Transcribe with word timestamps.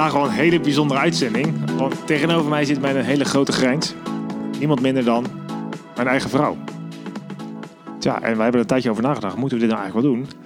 Vandaag 0.00 0.28
een 0.28 0.34
hele 0.34 0.60
bijzondere 0.60 1.00
uitzending. 1.00 1.76
Want 1.76 2.06
tegenover 2.06 2.50
mij 2.50 2.64
zit 2.64 2.80
mijn 2.80 2.96
een 2.96 3.04
hele 3.04 3.24
grote 3.24 3.52
grijns. 3.52 3.94
Niemand 4.58 4.80
minder 4.80 5.04
dan 5.04 5.26
mijn 5.96 6.08
eigen 6.08 6.30
vrouw. 6.30 6.56
Tja, 7.98 8.14
en 8.14 8.20
wij 8.20 8.30
hebben 8.30 8.52
er 8.52 8.58
een 8.60 8.66
tijdje 8.66 8.90
over 8.90 9.02
nagedacht. 9.02 9.36
Moeten 9.36 9.58
we 9.58 9.66
dit 9.66 9.72
nou 9.72 9.82
eigenlijk 9.82 10.14
wel 10.14 10.16
doen? 10.16 10.38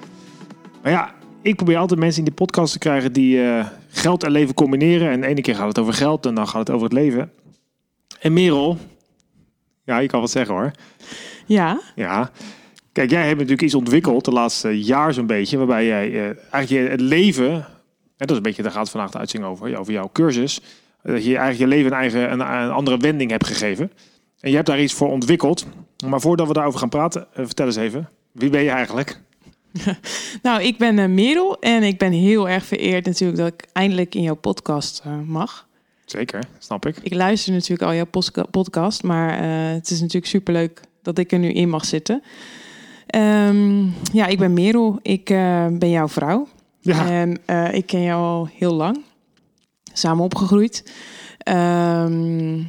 Maar 0.83 0.93
ja, 0.93 1.15
ik 1.43 1.57
probeer 1.57 1.77
altijd 1.77 2.01
mensen 2.01 2.19
in 2.19 2.25
die 2.25 2.35
podcast 2.35 2.73
te 2.73 2.79
krijgen 2.79 3.13
die 3.13 3.43
eh, 3.43 3.67
geld 3.89 4.25
en 4.25 4.31
leven 4.31 4.55
combineren. 4.55 5.11
En 5.11 5.21
de 5.21 5.27
ene 5.27 5.41
keer 5.41 5.55
gaat 5.55 5.69
het 5.69 5.79
over 5.79 5.95
geld 5.95 6.27
en 6.27 6.35
dan 6.35 6.49
gaat 6.49 6.67
het 6.67 6.71
over 6.71 6.85
het 6.85 6.93
leven. 6.93 7.33
En 8.21 8.33
Merel, 8.33 8.79
ja, 9.85 9.99
je 9.99 10.09
kan 10.09 10.21
wat 10.21 10.31
zeggen 10.31 10.55
hoor. 10.55 10.71
Ja, 11.47 11.81
Ja. 11.95 12.31
Kijk, 12.93 13.11
jij 13.11 13.23
hebt 13.23 13.35
natuurlijk 13.35 13.63
iets 13.63 13.75
ontwikkeld 13.75 14.25
de 14.25 14.31
laatste 14.31 14.83
jaar 14.83 15.15
zo'n 15.15 15.27
beetje, 15.27 15.57
waarbij 15.57 15.87
jij 15.87 16.11
eh, 16.11 16.25
eigenlijk 16.51 16.69
je 16.69 16.79
het 16.91 17.01
leven, 17.01 17.53
en 17.55 17.74
dat 18.17 18.31
is 18.31 18.37
een 18.37 18.43
beetje, 18.43 18.63
daar 18.63 18.73
gaat 18.73 18.91
vandaag 18.91 19.11
de 19.11 19.19
uitzending 19.19 19.53
over, 19.53 19.79
over 19.79 19.93
jouw 19.93 20.11
cursus, 20.13 20.61
eh, 21.03 21.13
dat 21.13 21.25
je 21.25 21.37
eigenlijk 21.37 21.59
je 21.59 21.67
leven 21.67 21.93
een 21.93 21.99
eigen, 21.99 22.33
een, 22.33 22.41
een 22.41 22.71
andere 22.71 22.97
wending 22.97 23.31
hebt 23.31 23.47
gegeven. 23.47 23.93
En 24.41 24.51
je 24.51 24.57
hebt 24.57 24.69
daar 24.69 24.81
iets 24.81 24.93
voor 24.93 25.11
ontwikkeld. 25.11 25.67
Maar 26.07 26.21
voordat 26.21 26.47
we 26.47 26.53
daarover 26.53 26.79
gaan 26.79 26.89
praten, 26.89 27.27
eh, 27.35 27.45
vertel 27.45 27.67
eens 27.67 27.77
even, 27.77 28.09
wie 28.33 28.51
ben 28.51 28.63
je 28.63 28.71
eigenlijk? 28.71 29.21
nou, 30.43 30.63
ik 30.63 30.79
ben 30.79 30.99
eh, 30.99 31.09
Merel 31.09 31.59
en 31.61 31.83
ik 31.83 31.99
ben 31.99 32.13
heel 32.13 32.49
erg 32.49 32.65
vereerd 32.65 33.07
natuurlijk 33.07 33.39
dat 33.39 33.49
ik 33.49 33.67
eindelijk 33.73 34.15
in 34.15 34.23
jouw 34.23 34.35
podcast 34.35 35.03
mag. 35.27 35.67
Zeker, 36.05 36.45
snap 36.59 36.87
ik. 36.87 36.97
Ik 37.03 37.15
luister 37.15 37.53
natuurlijk 37.53 37.83
al 37.83 37.95
jouw 37.95 38.09
podcast, 38.51 39.03
maar 39.03 39.43
het 39.73 39.91
is 39.91 40.01
natuurlijk 40.01 40.27
superleuk 40.27 40.81
dat 41.03 41.19
ik 41.19 41.33
er 41.33 41.39
nu 41.39 41.53
in 41.53 41.69
mag 41.69 41.85
zitten. 41.85 42.23
Ehm, 43.07 43.85
ja, 44.13 44.27
ik 44.27 44.39
ben 44.39 44.53
Merel, 44.53 44.99
ik 45.03 45.25
ben 45.79 45.91
jouw 45.91 46.09
vrouw 46.09 46.49
Ja, 46.85 47.11
en 47.11 47.39
eh, 47.45 47.75
ik 47.75 47.87
ken 47.87 48.03
jou 48.03 48.23
al 48.23 48.49
heel 48.53 48.75
lang, 48.75 49.05
samen 49.93 50.25
opgegroeid. 50.25 50.93
Ehm, 51.39 52.63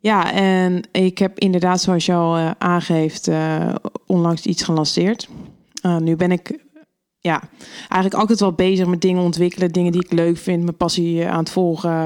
ja, 0.00 0.32
en 0.32 0.82
ik 0.92 1.18
heb 1.18 1.38
inderdaad, 1.38 1.80
zoals 1.80 2.06
je 2.06 2.12
al 2.12 2.36
eh, 2.36 2.50
aangeeft, 2.58 3.28
eh, 3.28 3.74
onlangs 4.06 4.46
iets 4.46 4.62
gelanceerd. 4.62 5.28
Nu 5.98 6.16
ben 6.16 6.32
ik 6.32 6.58
ja, 7.20 7.42
eigenlijk 7.78 8.14
altijd 8.14 8.40
wel 8.40 8.52
bezig 8.52 8.86
met 8.86 9.00
dingen 9.00 9.22
ontwikkelen, 9.22 9.72
dingen 9.72 9.92
die 9.92 10.04
ik 10.04 10.12
leuk 10.12 10.36
vind, 10.36 10.62
mijn 10.62 10.76
passie 10.76 11.26
aan 11.26 11.38
het 11.38 11.50
volgen. 11.50 12.04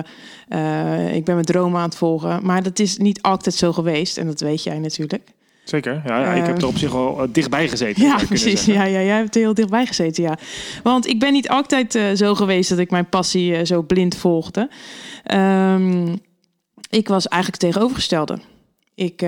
Ik 1.12 1.24
ben 1.24 1.34
mijn 1.34 1.44
dromen 1.44 1.80
aan 1.80 1.88
het 1.88 1.96
volgen. 1.96 2.46
Maar 2.46 2.62
dat 2.62 2.78
is 2.78 2.96
niet 2.96 3.22
altijd 3.22 3.54
zo 3.54 3.72
geweest 3.72 4.18
en 4.18 4.26
dat 4.26 4.40
weet 4.40 4.62
jij 4.62 4.78
natuurlijk. 4.78 5.32
Zeker. 5.64 6.02
Ja, 6.06 6.20
ja, 6.20 6.32
ik 6.32 6.46
heb 6.46 6.56
Eh, 6.56 6.62
er 6.62 6.68
op 6.68 6.76
zich 6.76 6.92
wel 6.92 7.22
eh, 7.22 7.28
dichtbij 7.32 7.68
gezeten. 7.68 8.02
Ja, 8.02 8.18
precies. 8.28 8.64
Ja, 8.64 8.84
ja, 8.84 9.00
jij 9.00 9.16
hebt 9.16 9.34
er 9.34 9.40
heel 9.40 9.54
dichtbij 9.54 9.86
gezeten, 9.86 10.22
ja. 10.22 10.38
Want 10.82 11.06
ik 11.06 11.18
ben 11.18 11.32
niet 11.32 11.48
altijd 11.48 11.94
eh, 11.94 12.04
zo 12.14 12.34
geweest 12.34 12.68
dat 12.68 12.78
ik 12.78 12.90
mijn 12.90 13.08
passie 13.08 13.64
zo 13.64 13.82
blind 13.82 14.16
volgde. 14.16 14.70
Ehm, 15.24 16.16
ik 16.90 17.08
was 17.08 17.28
eigenlijk 17.28 17.62
het 17.62 17.72
tegenovergestelde. 17.72 18.38
Ik, 18.94 19.20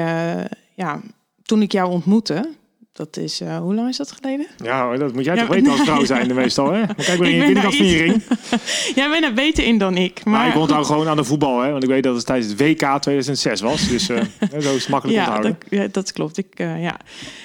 ja, 0.74 1.00
toen 1.42 1.62
ik 1.62 1.72
jou 1.72 1.90
ontmoette, 1.90 2.48
dat 2.94 3.16
is, 3.16 3.40
eh, 3.40 3.58
hoe 3.58 3.74
lang 3.74 3.88
is 3.88 3.96
dat 3.96 4.12
geleden? 4.12 4.46
Ja, 4.62 4.96
dat 4.96 5.12
moet 5.14 5.24
jij 5.24 5.34
Ja, 5.34 5.40
toch 5.40 5.54
weten 5.54 5.72
als 5.72 5.80
vrouw 5.80 6.04
zijn 6.04 6.34
meestal, 6.34 6.72
hè? 6.72 6.80
Maar 6.86 6.94
kijk 6.96 7.18
maar 7.18 7.28
in 7.28 7.56
Ik 7.56 7.72
je. 7.72 8.20
Jij 9.00 9.10
bent 9.10 9.24
er 9.24 9.32
beter 9.32 9.64
in 9.64 9.78
dan 9.78 9.96
ik. 9.96 10.24
Maar 10.24 10.38
Maar, 10.38 10.48
ik 10.48 10.56
onthoud 10.56 10.86
gewoon 10.86 11.08
aan 11.08 11.16
de 11.16 11.24
voetbal, 11.24 11.60
hè? 11.60 11.70
Want 11.70 11.82
ik 11.82 11.88
weet 11.88 12.02
dat 12.02 12.16
het 12.16 12.26
tijdens 12.26 12.48
het 12.50 12.60
WK 12.60 13.00
2006 13.00 13.60
was. 13.60 13.88
Dus 13.88 14.08
eh, 14.08 14.22
zo 14.60 14.74
is 14.74 14.82
het 14.82 14.88
makkelijk 14.88 15.18
ja, 15.18 15.24
onthouden. 15.24 15.56
dat, 15.60 15.78
ja, 15.78 15.88
dat 15.92 16.12
klopt. 16.12 16.36
Ik, 16.36 16.46
eh, 16.54 16.82
ja. 16.82 16.96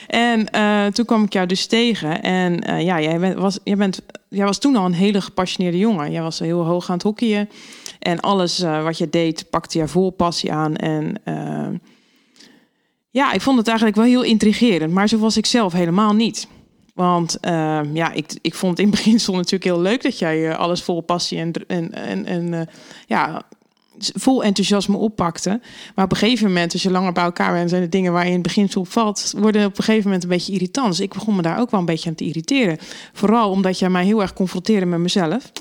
En 0.08 0.46
toen 0.94 1.06
kwam 1.06 1.24
ik 1.24 1.34
jou 1.34 1.48
dus 1.48 1.66
tegen. 1.66 2.22
En 2.22 2.84
ja, 2.84 3.02
jij, 3.02 3.20
bent, 3.20 3.36
was, 3.36 3.60
jij, 3.64 3.78
bent, 3.78 4.02
jij 4.28 4.46
was 4.46 4.58
toen 4.58 4.76
al 4.76 4.86
een 4.86 4.94
hele 4.94 5.22
gepassioneerde 5.22 5.78
jongen. 5.78 6.12
Jij 6.12 6.22
was 6.22 6.40
heel 6.40 6.66
hoog 6.66 6.90
aan 6.90 6.96
het 6.96 7.04
hockeyen. 7.04 7.50
En 8.00 8.20
alles 8.20 8.60
wat 8.60 8.98
je 8.98 9.10
deed, 9.10 9.50
pakte 9.50 9.78
jij 9.78 9.88
vol 9.88 10.10
passie 10.10 10.52
aan. 10.52 10.76
En 10.76 11.22
ja, 13.12 13.32
ik 13.32 13.42
vond 13.42 13.58
het 13.58 13.68
eigenlijk 13.68 13.98
wel 13.98 14.06
heel 14.06 14.24
intrigerend. 14.24 14.94
Maar 14.94 15.08
zo 15.08 15.18
was 15.18 15.38
ik 15.38 15.46
zelf 15.46 15.74
helemaal 15.74 16.14
niet. 16.14 16.48
Want 17.00 17.40
eh, 17.40 17.82
ja, 17.94 18.12
ik, 18.12 18.38
ik 18.42 18.56
vond 18.56 18.78
het 18.78 18.86
in 18.86 18.92
beginsel 18.98 19.34
natuurlijk 19.34 19.64
heel 19.64 19.82
leuk 19.82 20.04
dat 20.04 20.20
jij 20.20 20.50
eh, 20.50 20.58
alles 20.58 20.84
vol 20.84 21.02
passie 21.02 21.38
en, 21.38 21.52
en, 21.68 21.94
en, 21.94 22.26
en 22.26 22.54
eh, 22.54 22.68
ja, 23.08 23.42
vol 23.98 24.44
enthousiasme 24.44 24.98
oppakte. 24.98 25.62
Maar 25.96 26.06
op 26.06 26.12
een 26.12 26.18
gegeven 26.18 26.48
moment, 26.48 26.74
als 26.74 26.84
je 26.84 26.92
langer 26.92 27.12
bij 27.12 27.24
elkaar 27.24 27.54
bent, 27.54 27.70
zijn 27.70 27.82
de 27.82 27.90
dingen 27.90 28.12
waar 28.12 28.24
je 28.24 28.28
in 28.28 28.34
het 28.34 28.44
begin 28.44 28.70
op 28.76 28.88
valt, 28.88 29.34
worden 29.38 29.66
op 29.66 29.78
een 29.78 29.84
gegeven 29.84 30.06
moment 30.06 30.24
een 30.24 30.30
beetje 30.30 30.54
irritant. 30.54 30.88
Dus 30.88 31.00
ik 31.00 31.14
begon 31.14 31.36
me 31.36 31.42
daar 31.42 31.60
ook 31.60 31.72
wel 31.72 31.80
een 31.80 31.86
beetje 31.86 32.10
aan 32.10 32.16
te 32.16 32.26
irriteren. 32.26 32.78
Vooral 33.14 33.52
omdat 33.52 33.80
jij 33.80 33.90
mij 33.90 34.06
heel 34.06 34.22
erg 34.22 34.34
confronteerde 34.34 34.86
met 34.86 35.00
mezelf. 35.00 35.52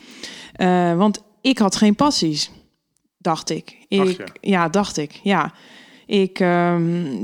Want 0.97 1.23
ik 1.41 1.59
had 1.59 1.77
geen 1.77 1.95
passies, 1.95 2.51
dacht 3.19 3.51
ik. 3.51 3.77
Ik? 3.89 4.39
Ja, 4.41 4.69
dacht 4.69 4.97
ik. 4.97 5.21
Ja, 5.23 5.53
ik, 6.07 6.41
ehm, 6.41 7.23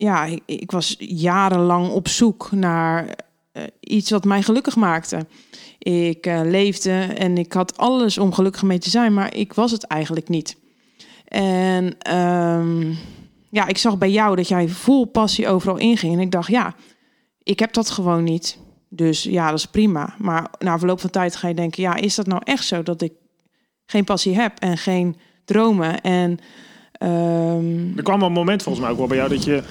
ja, 0.00 0.24
ik, 0.24 0.42
ik 0.46 0.70
was 0.70 0.94
jarenlang 0.98 1.88
op 1.90 2.08
zoek 2.08 2.50
naar 2.50 3.16
eh, 3.52 3.62
iets 3.80 4.10
wat 4.10 4.24
mij 4.24 4.42
gelukkig 4.42 4.76
maakte. 4.76 5.26
Ik 5.78 6.26
eh, 6.26 6.40
leefde 6.44 6.92
en 7.00 7.38
ik 7.38 7.52
had 7.52 7.76
alles 7.76 8.18
om 8.18 8.32
gelukkig 8.32 8.62
mee 8.62 8.78
te 8.78 8.90
zijn, 8.90 9.14
maar 9.14 9.34
ik 9.34 9.52
was 9.52 9.70
het 9.70 9.84
eigenlijk 9.84 10.28
niet. 10.28 10.56
En 11.24 11.98
ehm, 11.98 12.92
ja, 13.50 13.66
ik 13.66 13.78
zag 13.78 13.98
bij 13.98 14.10
jou 14.10 14.36
dat 14.36 14.48
jij 14.48 14.68
vol 14.68 15.04
passie 15.04 15.48
overal 15.48 15.76
inging. 15.76 16.14
En 16.14 16.20
ik 16.20 16.30
dacht, 16.30 16.48
ja, 16.48 16.74
ik 17.42 17.58
heb 17.58 17.72
dat 17.72 17.90
gewoon 17.90 18.24
niet. 18.24 18.58
Dus 18.88 19.22
ja, 19.22 19.50
dat 19.50 19.58
is 19.58 19.66
prima. 19.66 20.14
Maar 20.18 20.50
na 20.58 20.78
verloop 20.78 21.00
van 21.00 21.10
tijd 21.10 21.36
ga 21.36 21.48
je 21.48 21.54
denken, 21.54 21.82
ja, 21.82 21.96
is 21.96 22.14
dat 22.14 22.26
nou 22.26 22.40
echt 22.44 22.64
zo 22.64 22.82
dat 22.82 23.02
ik 23.02 23.12
geen 23.86 24.04
passie 24.04 24.34
heb 24.34 24.58
en 24.58 24.78
geen 24.78 25.16
dromen? 25.44 26.00
En 26.00 26.38
ehm, 26.92 27.96
Er 27.96 28.02
kwam 28.02 28.22
een 28.22 28.32
moment 28.32 28.62
volgens 28.62 28.84
mij 28.84 28.92
ook 28.92 28.98
wel 28.98 29.08
bij 29.08 29.16
jou 29.16 29.28
dat 29.28 29.44
je 29.44 29.62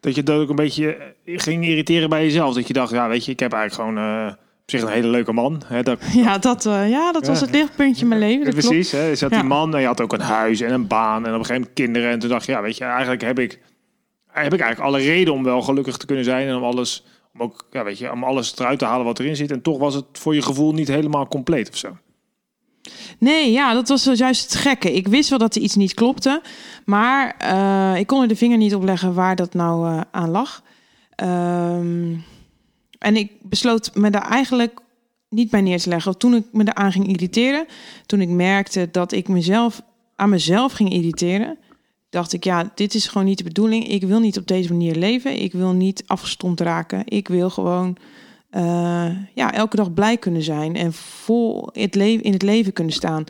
dat 0.00 0.14
je 0.14 0.22
dat 0.22 0.40
ook 0.40 0.48
een 0.48 0.56
beetje 0.56 0.94
eh, 0.96 1.38
ging 1.38 1.66
irriteren 1.66 2.08
bij 2.08 2.24
jezelf. 2.24 2.54
Dat 2.54 2.66
je 2.66 2.72
dacht, 2.72 2.92
ja, 2.92 3.08
weet 3.08 3.24
je, 3.24 3.32
ik 3.32 3.40
heb 3.40 3.52
eigenlijk 3.52 3.90
gewoon 3.90 4.06
eh, 4.26 4.32
op 4.62 4.70
zich 4.70 4.82
een 4.82 4.88
hele 4.88 5.08
leuke 5.08 5.32
man. 5.32 5.62
Hè, 5.66 5.82
dat, 5.82 5.98
ja, 6.24 6.38
dat, 6.38 6.66
eh, 6.66 6.90
ja, 6.90 7.12
dat 7.12 7.26
was 7.26 7.40
het 7.40 7.50
lichtpuntje 7.50 8.02
in 8.02 8.08
mijn 8.08 8.20
leven. 8.20 8.44
Dat 8.44 8.54
klopt. 8.54 8.68
precies, 8.68 8.92
hè, 8.92 9.14
zat 9.14 9.30
Ja. 9.30 9.38
die 9.38 9.48
man 9.48 9.74
en 9.74 9.80
je 9.80 9.86
had 9.86 10.00
ook 10.00 10.12
een 10.12 10.20
huis 10.20 10.60
en 10.60 10.72
een 10.72 10.86
baan 10.86 11.26
en 11.26 11.32
op 11.32 11.38
een 11.38 11.46
gegeven 11.46 11.54
moment 11.54 11.72
kinderen. 11.74 12.10
En 12.10 12.18
toen 12.18 12.28
dacht 12.28 12.46
je, 12.46 12.52
ja, 12.52 12.62
weet 12.62 12.76
je, 12.76 12.84
eigenlijk 12.84 13.22
heb 13.22 13.38
ik, 13.38 13.60
heb 14.26 14.52
ik 14.54 14.60
eigenlijk 14.60 14.80
alle 14.80 15.04
reden 15.04 15.34
om 15.34 15.44
wel 15.44 15.62
gelukkig 15.62 15.96
te 15.96 16.06
kunnen 16.06 16.24
zijn 16.24 16.48
en 16.48 16.56
om 16.56 16.64
alles, 16.64 17.04
om 17.34 17.42
ook, 17.42 17.66
ja, 17.70 17.84
weet 17.84 17.98
je, 17.98 18.12
om 18.12 18.24
alles 18.24 18.58
eruit 18.58 18.78
te 18.78 18.84
halen 18.84 19.04
wat 19.04 19.18
erin 19.18 19.36
zit. 19.36 19.50
En 19.50 19.62
toch 19.62 19.78
was 19.78 19.94
het 19.94 20.04
voor 20.12 20.34
je 20.34 20.42
gevoel 20.42 20.72
niet 20.72 20.88
helemaal 20.88 21.28
compleet 21.28 21.68
of 21.68 21.76
zo. 21.76 21.96
Nee, 23.18 23.52
ja, 23.52 23.72
dat 23.72 23.88
was 23.88 24.04
juist 24.04 24.42
het 24.42 24.54
gekke. 24.54 24.94
Ik 24.94 25.08
wist 25.08 25.28
wel 25.30 25.38
dat 25.38 25.54
er 25.54 25.62
iets 25.62 25.74
niet 25.74 25.94
klopte, 25.94 26.42
maar 26.84 27.34
eh, 27.38 28.00
ik 28.00 28.06
kon 28.06 28.22
er 28.22 28.28
de 28.28 28.36
vinger 28.36 28.58
niet 28.58 28.74
op 28.74 28.82
leggen 28.82 29.14
waar 29.14 29.36
dat 29.36 29.54
nou 29.54 29.88
eh, 29.88 30.00
aan 30.10 30.30
lag. 30.30 30.62
Ehm, 31.14 32.14
en 32.98 33.16
ik 33.16 33.32
besloot 33.42 33.90
me 33.94 34.10
daar 34.10 34.28
eigenlijk 34.28 34.80
niet 35.28 35.50
bij 35.50 35.60
neer 35.60 35.80
te 35.80 35.88
leggen. 35.88 36.18
Toen 36.18 36.34
ik 36.34 36.44
me 36.52 36.64
daaraan 36.64 36.92
ging 36.92 37.06
irriteren, 37.06 37.66
toen 38.06 38.20
ik 38.20 38.28
merkte 38.28 38.88
dat 38.92 39.12
ik 39.12 39.28
mezelf 39.28 39.82
aan 40.16 40.28
mezelf 40.28 40.72
ging 40.72 40.92
irriteren, 40.92 41.58
dacht 42.10 42.32
ik, 42.32 42.44
ja, 42.44 42.70
dit 42.74 42.94
is 42.94 43.06
gewoon 43.06 43.26
niet 43.26 43.38
de 43.38 43.44
bedoeling. 43.44 43.88
Ik 43.88 44.02
wil 44.02 44.20
niet 44.20 44.38
op 44.38 44.46
deze 44.46 44.72
manier 44.72 44.94
leven. 44.94 45.42
Ik 45.42 45.52
wil 45.52 45.72
niet 45.72 46.02
afgestompt 46.06 46.60
raken. 46.60 47.02
Ik 47.04 47.28
wil 47.28 47.50
gewoon 47.50 47.96
eh, 48.50 49.06
ja, 49.34 49.52
elke 49.52 49.76
dag 49.76 49.94
blij 49.94 50.16
kunnen 50.16 50.42
zijn 50.42 50.76
en 50.76 50.92
vol 50.92 51.68
het 51.72 51.94
leven, 51.94 52.24
in 52.24 52.32
het 52.32 52.42
leven 52.42 52.72
kunnen 52.72 52.92
staan. 52.92 53.24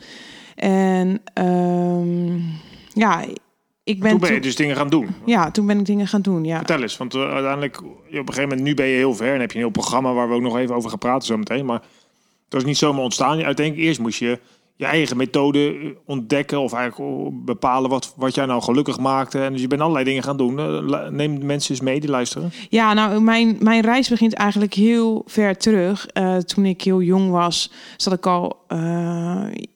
En 0.55 1.21
ehm, 1.33 2.35
ja, 2.93 3.21
ik 3.83 3.99
ben 3.99 4.09
Toen 4.09 4.19
ben 4.19 4.27
je 4.29 4.33
toen- 4.33 4.41
dus 4.41 4.55
dingen 4.55 4.75
gaan 4.75 4.89
doen. 4.89 5.07
ja, 5.25 5.51
toen 5.51 5.65
ben 5.67 5.79
ik 5.79 5.85
dingen 5.85 6.07
gaan 6.07 6.21
doen. 6.21 6.43
Ja, 6.43 6.57
Vertel 6.57 6.81
eens, 6.81 6.97
want 6.97 7.13
eh, 7.13 7.21
uiteindelijk, 7.31 7.81
op 7.83 7.87
een 8.09 8.17
gegeven 8.25 8.41
moment, 8.41 8.61
nu 8.61 8.73
ben 8.73 8.85
je 8.85 8.95
heel 8.95 9.13
ver 9.15 9.33
en 9.33 9.39
heb 9.39 9.51
je 9.51 9.57
een 9.57 9.63
heel 9.63 9.71
programma 9.71 10.13
waar 10.13 10.29
we 10.29 10.35
ook 10.35 10.41
nog 10.41 10.57
even 10.57 10.75
over 10.75 10.89
gaan 10.89 10.99
praten 10.99 11.27
zo 11.27 11.37
meteen. 11.37 11.65
Maar 11.65 11.81
dat 12.49 12.61
is 12.61 12.67
niet 12.67 12.77
zomaar 12.77 13.03
ontstaan. 13.03 13.41
Uiteindelijk, 13.43 13.87
eerst 13.87 13.99
moest 13.99 14.19
je 14.19 14.39
je 14.81 14.87
eigen 14.87 15.17
methode 15.17 15.95
ontdekken 16.05 16.59
of 16.59 16.73
eigenlijk 16.73 17.29
bepalen 17.45 17.89
wat, 17.89 18.13
wat 18.15 18.35
jij 18.35 18.45
nou 18.45 18.61
gelukkig 18.61 18.99
maakte. 18.99 19.39
En 19.39 19.51
dus 19.51 19.61
je 19.61 19.67
bent 19.67 19.81
allerlei 19.81 20.05
dingen 20.05 20.23
gaan 20.23 20.37
doen. 20.37 20.59
Eh, 20.59 21.07
neem 21.09 21.45
mensen 21.45 21.71
eens 21.71 21.83
mee 21.83 21.99
die 21.99 22.09
luisteren. 22.09 22.51
Ja, 22.69 22.93
nou, 22.93 23.21
mijn, 23.21 23.57
mijn 23.59 23.81
reis 23.81 24.09
begint 24.09 24.33
eigenlijk 24.33 24.73
heel 24.73 25.23
ver 25.25 25.57
terug. 25.57 26.05
Toen 26.45 26.65
ik 26.65 26.81
heel 26.81 27.01
jong 27.01 27.31
was, 27.31 27.71
zat 27.97 28.13
ik 28.13 28.25
al. 28.25 28.65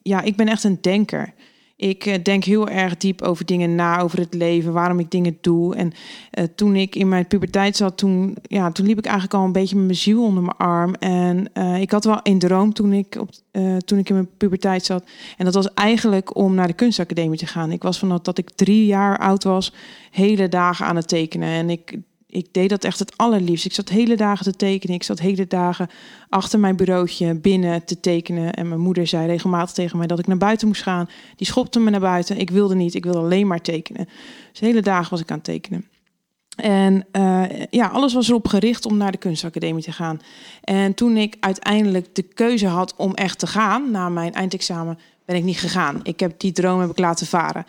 Ja, 0.02 0.22
ik 0.22 0.36
ben 0.36 0.48
echt 0.48 0.63
een 0.63 0.78
denker. 0.81 1.34
Ik 1.77 2.06
eh, 2.06 2.24
denk 2.24 2.44
heel 2.44 2.68
erg 2.68 2.98
diep 2.98 3.22
over 3.22 3.45
dingen 3.45 3.75
na, 3.75 4.00
over 4.00 4.19
het 4.19 4.33
leven, 4.33 4.74
waarom 4.74 5.00
ik 5.00 5.12
dingen 5.12 5.38
doe. 5.42 5.75
En 5.75 5.92
uh, 6.39 6.45
toen 6.56 6.75
ik 6.75 6.95
in 6.95 7.10
mijn 7.10 7.27
puberteit 7.27 7.75
zat, 7.75 7.98
toen, 7.98 8.38
ja, 8.42 8.72
toen 8.72 8.86
liep 8.86 8.98
ik 8.98 9.06
eigenlijk 9.06 9.33
al 9.33 9.44
een 9.44 9.51
beetje 9.51 9.75
met 9.75 9.86
mijn 9.86 9.98
ziel 9.98 10.24
onder 10.24 10.44
mijn 10.44 10.57
arm. 10.57 10.94
En 10.94 11.50
uh, 11.54 11.81
ik 11.81 11.92
had 11.92 12.06
wel 12.06 12.19
een 12.24 12.39
droom 12.39 12.74
toen 12.74 12.94
ik, 12.94 13.18
op, 13.19 13.30
toen 13.86 13.98
ik 13.98 14.10
in 14.10 14.16
mijn 14.16 14.30
puberteit 14.38 14.86
zat. 14.86 15.04
En 15.38 15.45
dat 15.45 15.54
was 15.54 15.74
eigenlijk 15.74 16.36
om 16.36 16.54
naar 16.54 16.68
de 16.68 16.74
kunstacademie 16.74 17.38
te 17.38 17.48
gaan. 17.48 17.72
Ik 17.72 17.83
was 17.83 18.00
vanaf 18.00 18.19
dat 18.19 18.38
ik 18.38 18.50
drie 18.50 18.86
jaar 18.86 19.18
oud 19.18 19.44
was, 19.44 19.74
hele 20.12 20.50
dagen 20.50 20.86
aan 20.86 20.95
het 20.95 21.07
tekenen. 21.07 21.50
En 21.50 21.69
ik 21.69 21.98
ik 22.36 22.48
deed 22.52 22.70
dat 22.70 22.84
echt 22.84 23.00
het 23.00 23.18
allerliefst. 23.18 23.66
Ik 23.66 23.74
zat 23.74 23.90
hele 23.90 24.16
dagen 24.16 24.46
te 24.46 24.56
tekenen. 24.56 24.96
Ik 24.96 25.04
zat 25.04 25.20
hele 25.20 25.48
dagen 25.48 25.90
achter 26.30 26.60
mijn 26.60 26.76
bureautje 26.76 27.36
binnen 27.36 27.86
te 27.86 28.00
tekenen. 28.00 28.54
En 28.54 28.68
mijn 28.68 28.80
moeder 28.80 29.08
zei 29.08 29.28
regelmatig 29.28 29.74
tegen 29.74 29.98
mij 29.98 30.08
dat 30.08 30.20
ik 30.20 30.28
naar 30.28 30.38
buiten 30.38 30.68
moest 30.68 30.84
gaan. 30.84 31.10
Die 31.36 31.48
schopte 31.48 31.80
me 31.80 31.90
naar 31.90 32.00
buiten. 32.00 32.38
Ik 32.38 32.50
wilde 32.50 32.76
niet. 32.76 32.94
Ik 32.94 33.04
wilde 33.04 33.20
alleen 33.20 33.48
maar 33.48 33.62
tekenen. 33.62 34.08
Dus 34.52 34.60
hele 34.60 34.82
dagen 34.82 35.10
was 35.10 35.22
ik 35.22 35.32
aan 35.32 35.42
tekenen. 35.42 35.86
En 36.56 37.06
uh, 37.12 37.44
ja, 37.70 37.88
alles 37.88 38.14
was 38.14 38.30
erop 38.30 38.48
gericht 38.48 38.86
om 38.86 38.98
naar 38.98 39.12
de 39.12 39.18
kunstacademie 39.18 39.84
te 39.84 39.92
gaan. 39.92 40.22
En 40.62 40.94
toen 40.94 41.18
ik 41.18 41.38
uiteindelijk 41.40 42.16
de 42.16 42.24
keuze 42.24 42.68
had 42.68 42.94
om 42.98 43.14
echt 43.14 43.40
te 43.40 43.48
gaan, 43.48 43.92
na 43.92 44.10
mijn 44.10 44.34
eindexamen, 44.34 45.00
ben 45.26 45.36
ik 45.36 45.44
niet 45.44 45.60
gegaan. 45.60 46.00
Ik 46.04 46.20
heb 46.20 46.40
die 46.40 46.52
droom 46.52 46.80
heb 46.80 46.90
ik 46.90 47.00
laten 47.00 47.28
varen. 47.28 47.66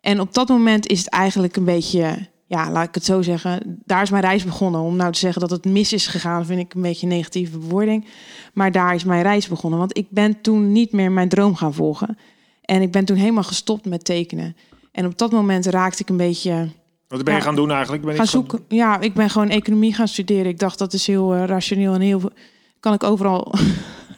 En 0.00 0.20
op 0.20 0.34
dat 0.34 0.48
moment 0.48 0.86
is 0.86 0.98
het 0.98 1.08
eigenlijk 1.08 1.56
een 1.56 1.64
beetje 1.64 2.28
ja, 2.48 2.70
laat 2.70 2.88
ik 2.88 2.94
het 2.94 3.04
zo 3.04 3.22
zeggen, 3.22 3.82
daar 3.84 4.02
is 4.02 4.10
mijn 4.10 4.22
reis 4.22 4.44
begonnen. 4.44 4.80
Om 4.80 4.96
nou 4.96 5.12
te 5.12 5.18
zeggen 5.18 5.40
dat 5.40 5.50
het 5.50 5.64
mis 5.64 5.92
is 5.92 6.06
gegaan, 6.06 6.46
vind 6.46 6.60
ik 6.60 6.74
een 6.74 6.82
beetje 6.82 7.06
een 7.06 7.12
negatieve 7.12 7.58
bewoording. 7.58 8.06
Maar 8.52 8.72
daar 8.72 8.94
is 8.94 9.04
mijn 9.04 9.22
reis 9.22 9.48
begonnen. 9.48 9.78
Want 9.78 9.96
ik 9.96 10.06
ben 10.10 10.40
toen 10.40 10.72
niet 10.72 10.92
meer 10.92 11.12
mijn 11.12 11.28
droom 11.28 11.54
gaan 11.54 11.74
volgen. 11.74 12.18
En 12.62 12.82
ik 12.82 12.92
ben 12.92 13.04
toen 13.04 13.16
helemaal 13.16 13.42
gestopt 13.42 13.84
met 13.84 14.04
tekenen. 14.04 14.56
En 14.92 15.06
op 15.06 15.18
dat 15.18 15.30
moment 15.30 15.66
raakte 15.66 16.02
ik 16.02 16.08
een 16.08 16.16
beetje. 16.16 16.68
Wat 17.08 17.24
ben 17.24 17.34
je 17.34 17.40
gaan 17.40 17.56
doen 17.56 17.70
eigenlijk? 17.70 18.04
Ben 18.04 18.14
gaan 18.14 18.26
zoeken. 18.26 18.64
Ja, 18.68 19.00
ik 19.00 19.14
ben 19.14 19.30
gewoon 19.30 19.48
economie 19.48 19.94
gaan 19.94 20.08
studeren. 20.08 20.46
Ik 20.46 20.58
dacht 20.58 20.78
dat 20.78 20.92
is 20.92 21.06
heel 21.06 21.34
uh, 21.34 21.44
rationeel 21.44 21.94
en 21.94 22.00
heel. 22.00 22.30
Kan 22.80 22.94
ik 22.94 23.02
overal 23.02 23.54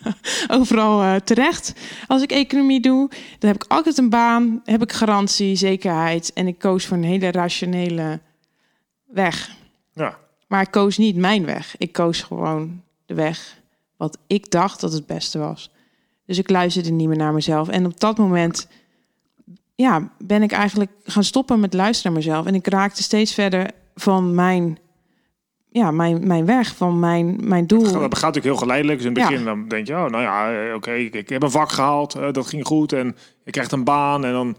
overal 0.58 1.02
uh, 1.02 1.14
terecht. 1.14 1.74
Als 2.06 2.22
ik 2.22 2.32
economie 2.32 2.80
doe, 2.80 3.08
dan 3.38 3.50
heb 3.50 3.64
ik 3.64 3.70
altijd 3.70 3.98
een 3.98 4.10
baan, 4.10 4.60
heb 4.64 4.82
ik 4.82 4.92
garantie, 4.92 5.56
zekerheid. 5.56 6.32
En 6.32 6.46
ik 6.46 6.58
koos 6.58 6.86
voor 6.86 6.96
een 6.96 7.04
hele 7.04 7.30
rationele 7.30 8.20
weg. 9.06 9.50
Ja. 9.92 10.18
Maar 10.46 10.62
ik 10.62 10.70
koos 10.70 10.98
niet 10.98 11.16
mijn 11.16 11.44
weg. 11.44 11.74
Ik 11.78 11.92
koos 11.92 12.22
gewoon 12.22 12.82
de 13.06 13.14
weg 13.14 13.58
wat 13.96 14.18
ik 14.26 14.50
dacht 14.50 14.80
dat 14.80 14.92
het 14.92 15.06
beste 15.06 15.38
was. 15.38 15.70
Dus 16.26 16.38
ik 16.38 16.50
luisterde 16.50 16.90
niet 16.90 17.08
meer 17.08 17.16
naar 17.16 17.32
mezelf. 17.32 17.68
En 17.68 17.86
op 17.86 18.00
dat 18.00 18.18
moment 18.18 18.68
ja, 19.74 20.10
ben 20.18 20.42
ik 20.42 20.52
eigenlijk 20.52 20.90
gaan 21.04 21.24
stoppen 21.24 21.60
met 21.60 21.74
luisteren 21.74 22.12
naar 22.12 22.22
mezelf. 22.22 22.46
En 22.46 22.54
ik 22.54 22.66
raakte 22.66 23.02
steeds 23.02 23.34
verder 23.34 23.70
van 23.94 24.34
mijn 24.34 24.78
ja, 25.72 25.90
mijn, 25.90 26.26
mijn 26.26 26.46
weg, 26.46 26.76
van 26.76 26.98
mijn, 26.98 27.38
mijn 27.42 27.66
doel. 27.66 27.82
Het 27.82 27.94
gaat, 27.94 28.02
natuurlijk 28.02 28.44
heel 28.44 28.56
geleidelijk. 28.56 28.98
Dus 28.98 29.06
in 29.06 29.16
het 29.16 29.28
begin 29.28 29.44
dan 29.44 29.68
denk 29.68 29.86
je, 29.86 29.92
oh, 29.92 30.06
nou 30.06 30.22
ja, 30.22 30.52
eh, 30.52 30.74
oké, 30.74 30.92
ik, 30.92 31.14
ik, 31.14 31.28
heb 31.28 31.42
een 31.42 31.50
vak 31.50 31.70
gehaald, 31.70 32.16
uh, 32.16 32.32
dat 32.32 32.46
ging 32.46 32.66
goed. 32.66 32.92
En 32.92 33.16
je 33.44 33.50
krijgt 33.50 33.72
een 33.72 33.84
baan 33.84 34.24
en 34.24 34.32
dan 34.32 34.56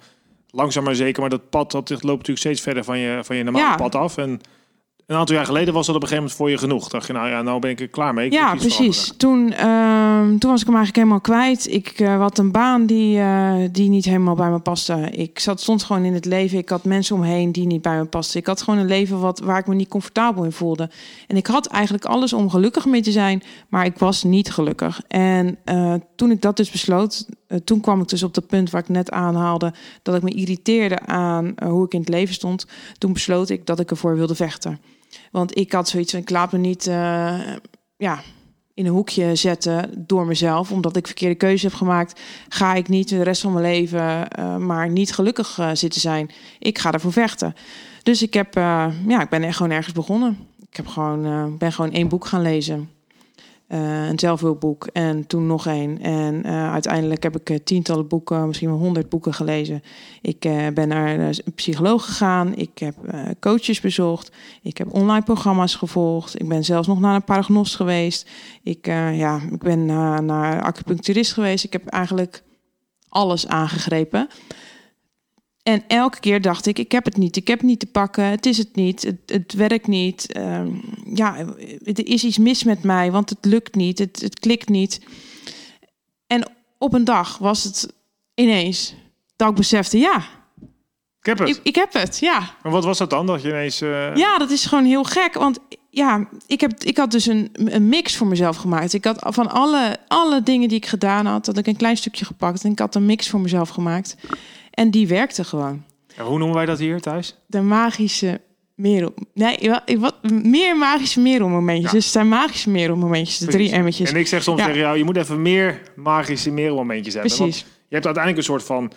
langzaam 0.50 0.84
maar 0.84 0.96
zeker. 0.96 1.22
Maar 1.22 1.30
dat 1.30 1.50
pad 1.50 1.72
dat 1.72 1.90
loopt 1.90 2.04
natuurlijk 2.04 2.38
steeds 2.38 2.62
verder 2.62 2.84
van 2.84 2.98
je, 3.00 3.19
van 3.24 3.36
je 3.36 3.44
normale 3.44 3.75
pad 3.75 3.96
af. 3.96 4.18
En 4.18 4.42
een 5.12 5.18
aantal 5.18 5.36
jaar 5.36 5.46
geleden 5.46 5.74
was 5.74 5.86
dat 5.86 5.96
op 5.96 6.02
een 6.02 6.08
gegeven 6.08 6.30
moment 6.30 6.38
voor 6.38 6.50
je 6.50 6.58
genoeg. 6.58 6.90
Dacht 6.90 7.08
je, 7.08 7.13
nou 7.13 7.30
ja, 7.30 7.42
nou 7.42 7.60
ben 7.60 7.69
ik 7.69 7.80
er 7.80 7.88
klaar 7.88 8.13
mee. 8.13 8.25
Ik 8.25 8.34
ja, 8.34 8.56
precies. 8.56 9.13
Toen, 9.18 9.52
uh, 9.52 10.19
toen 10.40 10.52
was 10.52 10.62
ik 10.62 10.68
hem 10.68 10.75
eigenlijk 10.75 10.96
helemaal 10.96 11.22
kwijt. 11.22 11.72
Ik 11.72 12.00
uh, 12.00 12.19
had 12.19 12.38
een 12.38 12.52
baan 12.52 12.86
die, 12.86 13.18
uh, 13.18 13.54
die 13.72 13.90
niet 13.90 14.06
helemaal 14.06 14.36
bij 14.36 14.50
me 14.50 14.60
paste. 14.60 15.10
Ik 15.12 15.40
zat, 15.40 15.62
stond 15.62 15.84
gewoon 15.84 16.04
in 16.04 16.13
het 16.13 16.25
leven. 16.25 16.58
Ik 16.58 16.69
had 16.69 16.84
mensen 16.84 17.16
omheen 17.16 17.52
die 17.52 17.66
niet 17.66 17.81
bij 17.81 17.98
me 17.98 18.06
pasten. 18.06 18.40
Ik 18.40 18.46
had 18.46 18.62
gewoon 18.62 18.80
een 18.80 18.88
leven 18.88 19.19
wat, 19.19 19.40
waar 19.40 19.60
ik 19.60 19.68
me 19.68 19.75
niet 19.75 19.88
comfortabel 19.88 20.44
in 20.44 20.52
voelde. 20.52 20.90
En 21.28 21.38
ik 21.38 21.48
had 21.48 21.68
eigenlijk 21.68 22.06
alles 22.06 22.34
om 22.34 22.50
gelukkig 22.50 22.86
mee 22.86 23.02
te 23.02 23.12
zijn, 23.12 23.44
maar 23.69 23.86
ik 23.86 23.98
was 23.98 24.24
niet 24.24 24.52
gelukkig. 24.52 25.02
En 25.08 25.58
uh, 25.66 25.94
toen 26.16 26.31
ik 26.31 26.42
dat 26.42 26.58
dus 26.58 26.72
besloot, 26.72 27.25
toen 27.63 27.81
kwam 27.81 28.02
ik 28.02 28.08
dus 28.08 28.24
op 28.24 28.34
dat 28.34 28.48
punt 28.48 28.69
waar 28.69 28.81
ik 28.81 28.90
net 28.90 29.12
aanhaalde, 29.12 29.74
dat 30.02 30.16
ik 30.16 30.22
me 30.22 30.30
irriteerde 30.30 31.00
aan 31.06 31.54
hoe 31.63 31.86
ik 31.86 31.94
in 31.94 32.00
het 32.00 32.10
leven 32.10 32.34
stond. 32.34 32.66
Toen 32.98 33.13
besloot 33.13 33.50
ik 33.50 33.66
dat 33.66 33.80
ik 33.80 33.90
ervoor 33.92 34.16
wilde 34.16 34.36
vechten. 34.36 34.80
Want 35.31 35.58
ik 35.58 35.72
had 35.72 35.90
zoiets, 35.90 36.13
ik 36.13 36.30
laat 36.30 36.52
me 36.52 36.58
niet 36.58 36.88
uh, 36.88 37.40
ja, 37.98 38.22
in 38.74 38.86
een 38.86 38.92
hoekje 38.92 39.36
zetten 39.36 40.06
door 40.08 40.25
mezelf. 40.25 40.72
Omdat 40.72 40.96
ik 40.96 41.06
verkeerde 41.06 41.36
keuze 41.36 41.66
heb 41.66 41.75
gemaakt, 41.75 42.22
ga 42.50 42.74
ik 42.74 42.88
niet 42.88 43.10
de 43.10 43.24
rest 43.24 43.42
van 43.42 43.54
mijn 43.54 43.66
leven 43.66 44.28
uh, 44.40 44.58
maar 44.58 44.90
niet 44.90 45.13
gelukkig 45.13 45.58
uh, 45.58 45.69
zitten 45.74 46.02
zijn. 46.02 46.31
Ik 46.60 46.80
ga 46.80 46.92
ervoor 46.92 47.12
vechten. 47.12 47.56
Dus 48.04 48.22
ik, 48.22 48.34
heb, 48.34 48.54
ja, 49.08 49.22
ik 49.22 49.30
ben 49.30 49.44
echt 49.44 49.56
gewoon 49.56 49.72
ergens 49.72 49.94
begonnen. 49.94 50.38
Ik 50.69 50.78
heb 50.78 50.88
gewoon, 50.88 51.58
ben 51.58 51.72
gewoon 51.72 51.92
één 51.92 52.08
boek 52.08 52.25
gaan 52.25 52.42
lezen. 52.42 52.90
Uh, 53.74 54.08
een 54.08 54.20
zelfhulpboek 54.20 54.88
en 54.94 55.28
toen 55.28 55.48
nog 55.48 55.68
één. 55.68 56.02
En 56.02 56.42
uh, 56.46 56.72
uiteindelijk 56.72 57.24
heb 57.24 57.40
ik 57.40 57.50
uh, 57.50 57.58
tientallen 57.64 58.08
boeken, 58.08 58.48
misschien 58.48 58.70
wel 58.70 58.78
honderd 58.78 59.10
boeken 59.10 59.34
gelezen. 59.34 59.84
Ik 60.22 60.40
ben 60.74 60.88
naar 60.88 61.20
een 61.20 61.54
psycholoog 61.56 62.06
gegaan. 62.06 62.56
Ik 62.56 62.78
heb 62.78 62.96
coaches 63.40 63.82
bezocht. 63.82 64.32
Ik 64.62 64.78
heb 64.78 64.94
online 64.94 65.24
programma's 65.24 65.76
gevolgd. 65.76 66.40
Ik 66.40 66.48
ben 66.48 66.64
zelfs 66.64 66.88
nog 66.88 67.00
naar 67.00 67.16
een 67.16 67.24
paragnost 67.24 67.76
geweest. 67.76 68.30
Ik, 68.64 68.86
ja, 68.86 69.40
ik 69.52 69.60
ben 69.60 69.86
naar 70.26 70.62
acupuncturist 70.62 71.34
geweest. 71.34 71.64
Ik 71.64 71.74
heb 71.74 71.88
eigenlijk 71.88 72.44
alles 73.10 73.48
aangegrepen. 73.48 74.28
En 75.63 75.84
elke 75.88 76.19
keer 76.19 76.42
dacht 76.42 76.66
ik, 76.66 76.80
ik 76.80 76.92
heb 76.92 77.06
het 77.06 77.18
niet, 77.18 77.36
ik 77.36 77.48
heb 77.48 77.58
het 77.58 77.68
niet 77.68 77.80
te 77.80 77.86
pakken, 77.86 78.24
het 78.24 78.46
is 78.46 78.58
het 78.58 78.75
niet, 78.75 79.04
het, 79.04 79.18
het 79.25 79.54
werkt 79.54 79.88
niet. 79.88 80.38
Um, 80.38 80.81
ja, 81.13 81.38
er 81.84 82.08
is 82.08 82.24
iets 82.24 82.38
mis 82.38 82.63
met 82.63 82.84
mij, 82.84 83.12
want 83.12 83.30
het 83.30 83.46
lukt 83.46 83.75
niet, 83.75 84.00
het, 84.00 84.22
het 84.22 84.40
klikt 84.40 84.69
niet. 84.69 85.02
En 86.28 86.52
op 86.78 86.94
een 86.94 87.06
dag 87.06 87.38
was 87.38 87.63
het 87.63 87.94
ineens 88.36 88.96
dat 89.36 89.50
ik 89.50 89.56
besefte, 89.56 89.98
ja, 89.98 90.24
ik 91.19 91.28
heb 91.28 91.40
het. 91.40 91.50
Ik, 91.50 91.60
ik, 91.63 91.75
heb 91.75 91.94
het, 91.94 92.19
ja. 92.19 92.40
Maar 92.63 92.72
wat 92.72 92.84
was 92.84 92.98
dat 92.98 93.10
dan, 93.10 93.25
dat 93.25 93.42
je 93.42 93.48
ineens... 93.48 93.81
Uh... 93.81 94.16
Ja, 94.16 94.38
dat 94.38 94.50
is 94.50 94.66
gewoon 94.66 94.86
heel 94.86 95.04
gek, 95.04 95.34
want 95.34 95.60
ja, 95.90 96.27
ik, 96.48 96.62
heb, 96.62 96.84
ik 96.84 96.98
had 96.98 97.12
dus 97.12 97.25
een, 97.25 97.50
een 97.53 97.89
mix 97.89 98.15
voor 98.15 98.27
mezelf 98.27 98.58
gemaakt. 98.58 98.94
Ik 98.94 99.06
had 99.06 99.20
van 99.22 99.50
alle, 99.50 99.98
alle 100.08 100.44
dingen 100.44 100.68
die 100.68 100.77
ik 100.77 100.86
gedaan 100.86 101.25
had, 101.25 101.46
had 101.46 101.58
ik 101.58 101.68
een 101.68 101.75
klein 101.75 101.98
stukje 101.98 102.25
gepakt 102.25 102.63
en 102.63 102.72
ik 102.72 102.80
had 102.80 102.96
een 102.96 103.06
mix 103.06 103.30
voor 103.30 103.39
mezelf 103.39 103.70
gemaakt. 103.70 104.15
En 104.72 104.92
die 104.92 105.08
werkte 105.08 105.44
gewoon. 105.44 105.84
En 106.16 106.25
hoe 106.25 106.38
noemen 106.38 106.56
wij 106.56 106.66
dat 106.66 106.80
hier 106.80 107.01
thuis? 107.01 107.36
De 107.46 107.62
magische 107.62 108.42
merel. 108.75 109.13
Nee, 109.34 109.72
wat, 110.00 110.16
meer 110.32 110.78
magische 110.78 111.20
merelmomentjes. 111.20 111.92
Ja. 111.92 111.96
Dus 111.96 112.04
het 112.04 112.13
zijn 112.13 112.28
magische 112.28 112.70
merelmomentjes, 112.70 113.38
de 113.38 113.46
drie 113.46 113.72
emmetjes. 113.72 114.12
En 114.12 114.20
ik 114.20 114.28
zeg 114.28 114.44
soms 114.44 114.62
tegen 114.62 114.78
jou, 114.78 114.98
je 114.98 115.04
moet 115.04 115.18
even 115.18 115.42
meer 115.42 115.82
magische 115.96 116.51
merelmomentjes 116.51 117.13
hebben. 117.13 117.36
Precies. 117.36 117.62
Want 117.62 117.74
je 117.88 117.94
hebt 117.94 118.06
uiteindelijk 118.06 118.38
een 118.38 118.54
soort 118.54 118.63
van, 118.63 118.92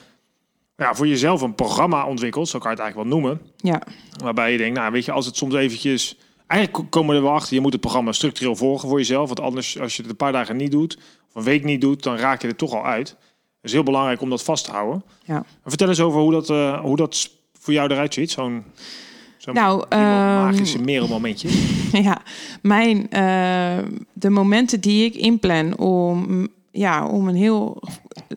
ja, 0.76 0.95
voor 0.95 1.07
jezelf 1.07 1.40
een 1.40 1.54
programma 1.54 2.07
ontwikkeld, 2.07 2.49
zo 2.49 2.59
kan 2.59 2.71
je 2.71 2.76
het 2.76 2.85
eigenlijk 2.85 3.11
wel 3.11 3.21
noemen. 3.21 3.40
Ja. 3.57 3.83
Waarbij 4.23 4.52
je 4.52 4.59
denkt, 4.59 4.78
nou 4.78 4.93
weet 4.93 5.04
je, 5.04 5.12
als 5.12 5.26
het 5.26 5.37
soms 5.37 5.54
eventjes... 5.54 6.19
Eigenlijk 6.47 6.90
komen 6.90 7.11
we 7.11 7.16
er 7.16 7.23
wel 7.23 7.33
achter, 7.33 7.54
je 7.54 7.61
moet 7.61 7.73
het 7.73 7.81
programma 7.81 8.12
structureel 8.12 8.57
volgen 8.57 8.88
voor 8.88 8.99
jezelf. 8.99 9.26
Want 9.26 9.40
anders, 9.40 9.81
als 9.81 9.97
je 9.97 10.02
het 10.02 10.11
een 10.11 10.16
paar 10.16 10.33
dagen 10.33 10.57
niet 10.57 10.71
doet, 10.71 10.99
of 11.28 11.35
een 11.35 11.43
week 11.43 11.64
niet 11.64 11.81
doet, 11.81 12.02
dan 12.02 12.16
raak 12.16 12.43
je 12.43 12.49
er 12.49 12.57
toch 12.57 12.75
al 12.75 12.85
uit 12.85 13.16
is 13.64 13.73
heel 13.73 13.83
belangrijk 13.83 14.21
om 14.21 14.30
dat 14.30 14.42
vast 14.42 14.64
te 14.64 14.71
houden. 14.71 15.02
Ja. 15.25 15.44
vertel 15.64 15.88
eens 15.88 16.00
over 16.00 16.21
hoe 16.21 16.33
dat, 16.33 16.50
uh, 16.50 16.80
hoe 16.80 16.97
dat 16.97 17.30
voor 17.59 17.73
jou 17.73 17.90
eruit 17.90 18.14
ziet. 18.14 18.30
Zo'n 18.30 18.64
zo 19.38 19.52
nou, 19.52 19.85
um, 19.88 19.99
magische 19.99 20.80
merelmomentje. 20.80 21.49
ja, 22.02 22.23
mijn, 22.62 22.97
uh, 22.97 23.90
de 24.12 24.30
momenten 24.30 24.80
die 24.80 25.04
ik 25.04 25.14
inplan 25.14 25.78
om, 25.78 26.49
ja, 26.71 27.06
om 27.06 27.28
een 27.28 27.35
heel 27.35 27.83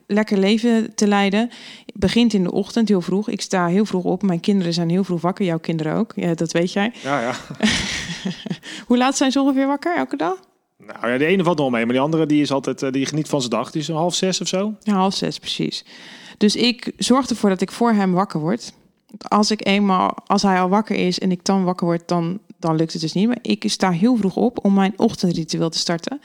lekker 0.08 0.38
leven 0.38 0.96
te 0.96 1.08
leiden, 1.08 1.50
begint 1.94 2.34
in 2.34 2.44
de 2.44 2.52
ochtend 2.52 2.88
heel 2.88 3.02
vroeg. 3.02 3.30
Ik 3.30 3.42
sta 3.42 3.68
heel 3.68 3.86
vroeg 3.86 4.04
op. 4.04 4.22
Mijn 4.22 4.40
kinderen 4.40 4.74
zijn 4.74 4.90
heel 4.90 5.04
vroeg 5.04 5.22
wakker. 5.22 5.46
Jouw 5.46 5.60
kinderen 5.60 5.94
ook. 5.94 6.12
Ja, 6.16 6.34
dat 6.34 6.52
weet 6.52 6.74
jij. 6.74 6.92
Ja, 7.04 7.22
ja. 7.22 7.34
hoe 8.88 8.98
laat 8.98 9.18
zijn 9.18 9.32
ze 9.32 9.42
ongeveer 9.42 9.68
wakker 9.68 9.98
elke 9.98 10.18
dag? 10.18 10.40
Nou 10.78 11.12
ja, 11.12 11.18
de 11.18 11.26
ene 11.26 11.44
valt 11.44 11.58
nog 11.58 11.72
mee, 11.72 11.84
maar 11.86 11.94
die 11.94 12.04
andere 12.04 12.26
die 12.26 12.42
is 12.42 12.52
altijd, 12.52 12.84
eh, 12.84 12.92
die 12.92 13.06
geniet 13.06 13.28
van 13.28 13.40
zijn 13.40 13.52
dag. 13.52 13.72
Die 13.72 13.82
is 13.82 13.88
een 13.88 13.96
half 13.96 14.16
zes 14.16 14.42
of 14.42 14.48
zo. 14.48 14.74
Ja, 14.80 14.94
half 14.94 15.14
zes, 15.14 15.40
precies. 15.40 15.86
Dus 16.38 16.56
ik 16.56 16.92
zorg 16.98 17.30
ervoor 17.30 17.50
dat 17.50 17.62
ik 17.62 17.72
voor 17.72 17.92
hem 17.92 18.14
wakker 18.14 18.40
word. 18.40 18.74
Als 19.18 19.52
ik 19.52 19.66
eenmaal, 19.66 20.14
als 20.26 20.42
hij 20.42 20.62
al 20.62 20.70
wakker 20.70 20.96
is 20.96 21.20
en 21.20 21.32
ik 21.32 21.46
dan 21.46 21.64
wakker 21.64 21.88
word, 21.88 22.08
dan, 22.08 22.40
dan 22.60 22.76
lukt 22.76 22.94
het 22.94 23.02
dus 23.02 23.14
niet. 23.14 23.28
Maar 23.28 23.40
ik 23.42 23.64
sta 23.68 23.92
heel 23.92 24.16
vroeg 24.16 24.36
op 24.36 24.66
om 24.66 24.74
mijn 24.74 24.94
ochtendritueel 24.96 25.70
te 25.70 25.78
starten. 25.78 26.22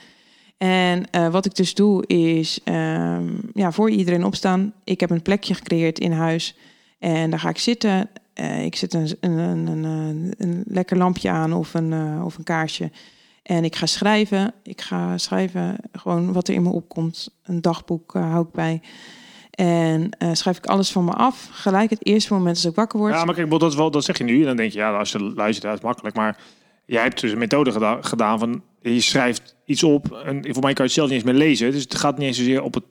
En 0.57 1.09
eh, 1.11 1.29
wat 1.29 1.45
ik 1.45 1.55
dus 1.55 1.73
doe 1.73 2.07
is 2.07 2.59
ehm, 2.63 3.29
ja, 3.53 3.71
voor 3.71 3.89
iedereen 3.89 4.25
opstaan. 4.25 4.73
Ik 4.83 4.99
heb 4.99 5.09
een 5.09 5.21
plekje 5.21 5.53
gecreëerd 5.53 5.99
in 5.99 6.11
huis 6.11 6.55
en 6.99 7.29
daar 7.29 7.39
ga 7.39 7.49
ik 7.49 7.57
zitten. 7.57 8.09
Uh, 8.39 8.65
ik 8.65 8.75
zet 8.75 8.93
een, 8.93 9.17
een, 9.19 9.67
een, 9.67 10.33
een, 10.37 10.63
lekker 10.67 10.97
lampje 10.97 11.29
aan 11.29 11.53
of 11.53 11.73
een, 11.73 12.21
of 12.23 12.37
een 12.37 12.43
kaarsje. 12.43 12.91
En 13.43 13.63
ik 13.63 13.75
ga 13.75 13.85
schrijven. 13.85 14.53
Ik 14.63 14.81
ga 14.81 15.17
schrijven 15.17 15.77
gewoon 15.91 16.33
wat 16.33 16.47
er 16.47 16.53
in 16.53 16.63
me 16.63 16.69
opkomt. 16.69 17.29
Een 17.43 17.61
dagboek 17.61 18.15
uh, 18.15 18.31
hou 18.31 18.45
ik 18.45 18.51
bij. 18.51 18.81
En 19.51 20.09
uh, 20.19 20.29
schrijf 20.33 20.57
ik 20.57 20.65
alles 20.65 20.91
van 20.91 21.05
me 21.05 21.11
af. 21.11 21.49
Gelijk 21.51 21.89
het 21.89 22.05
eerste 22.05 22.33
moment 22.33 22.55
als 22.55 22.65
ik 22.65 22.75
wakker 22.75 22.99
word. 22.99 23.13
Ja, 23.13 23.25
maar 23.25 23.35
kijk, 23.35 23.59
dat, 23.59 23.75
wel, 23.75 23.91
dat 23.91 24.03
zeg 24.03 24.17
je 24.17 24.23
nu. 24.23 24.39
En 24.39 24.45
dan 24.45 24.55
denk 24.55 24.71
je, 24.71 24.77
ja, 24.77 24.97
als 24.97 25.11
je 25.11 25.19
luistert, 25.19 25.67
dat 25.67 25.77
is 25.77 25.83
makkelijk. 25.83 26.15
Maar 26.15 26.37
jij 26.85 27.01
hebt 27.01 27.21
dus 27.21 27.31
een 27.31 27.37
methode 27.37 27.71
geda 27.71 27.97
gedaan 28.01 28.39
van... 28.39 28.61
Je 28.81 29.01
schrijft 29.01 29.55
iets 29.65 29.83
op. 29.83 30.11
En 30.11 30.43
voor 30.53 30.63
mij 30.63 30.73
kan 30.73 30.85
je 30.85 30.91
het 30.91 30.91
zelf 30.91 31.07
niet 31.07 31.17
eens 31.17 31.31
meer 31.31 31.47
lezen. 31.47 31.71
Dus 31.71 31.83
het 31.83 31.95
gaat 31.95 32.17
niet 32.17 32.27
eens 32.27 32.37
zozeer 32.37 32.63
op 32.63 32.73
het, 32.73 32.83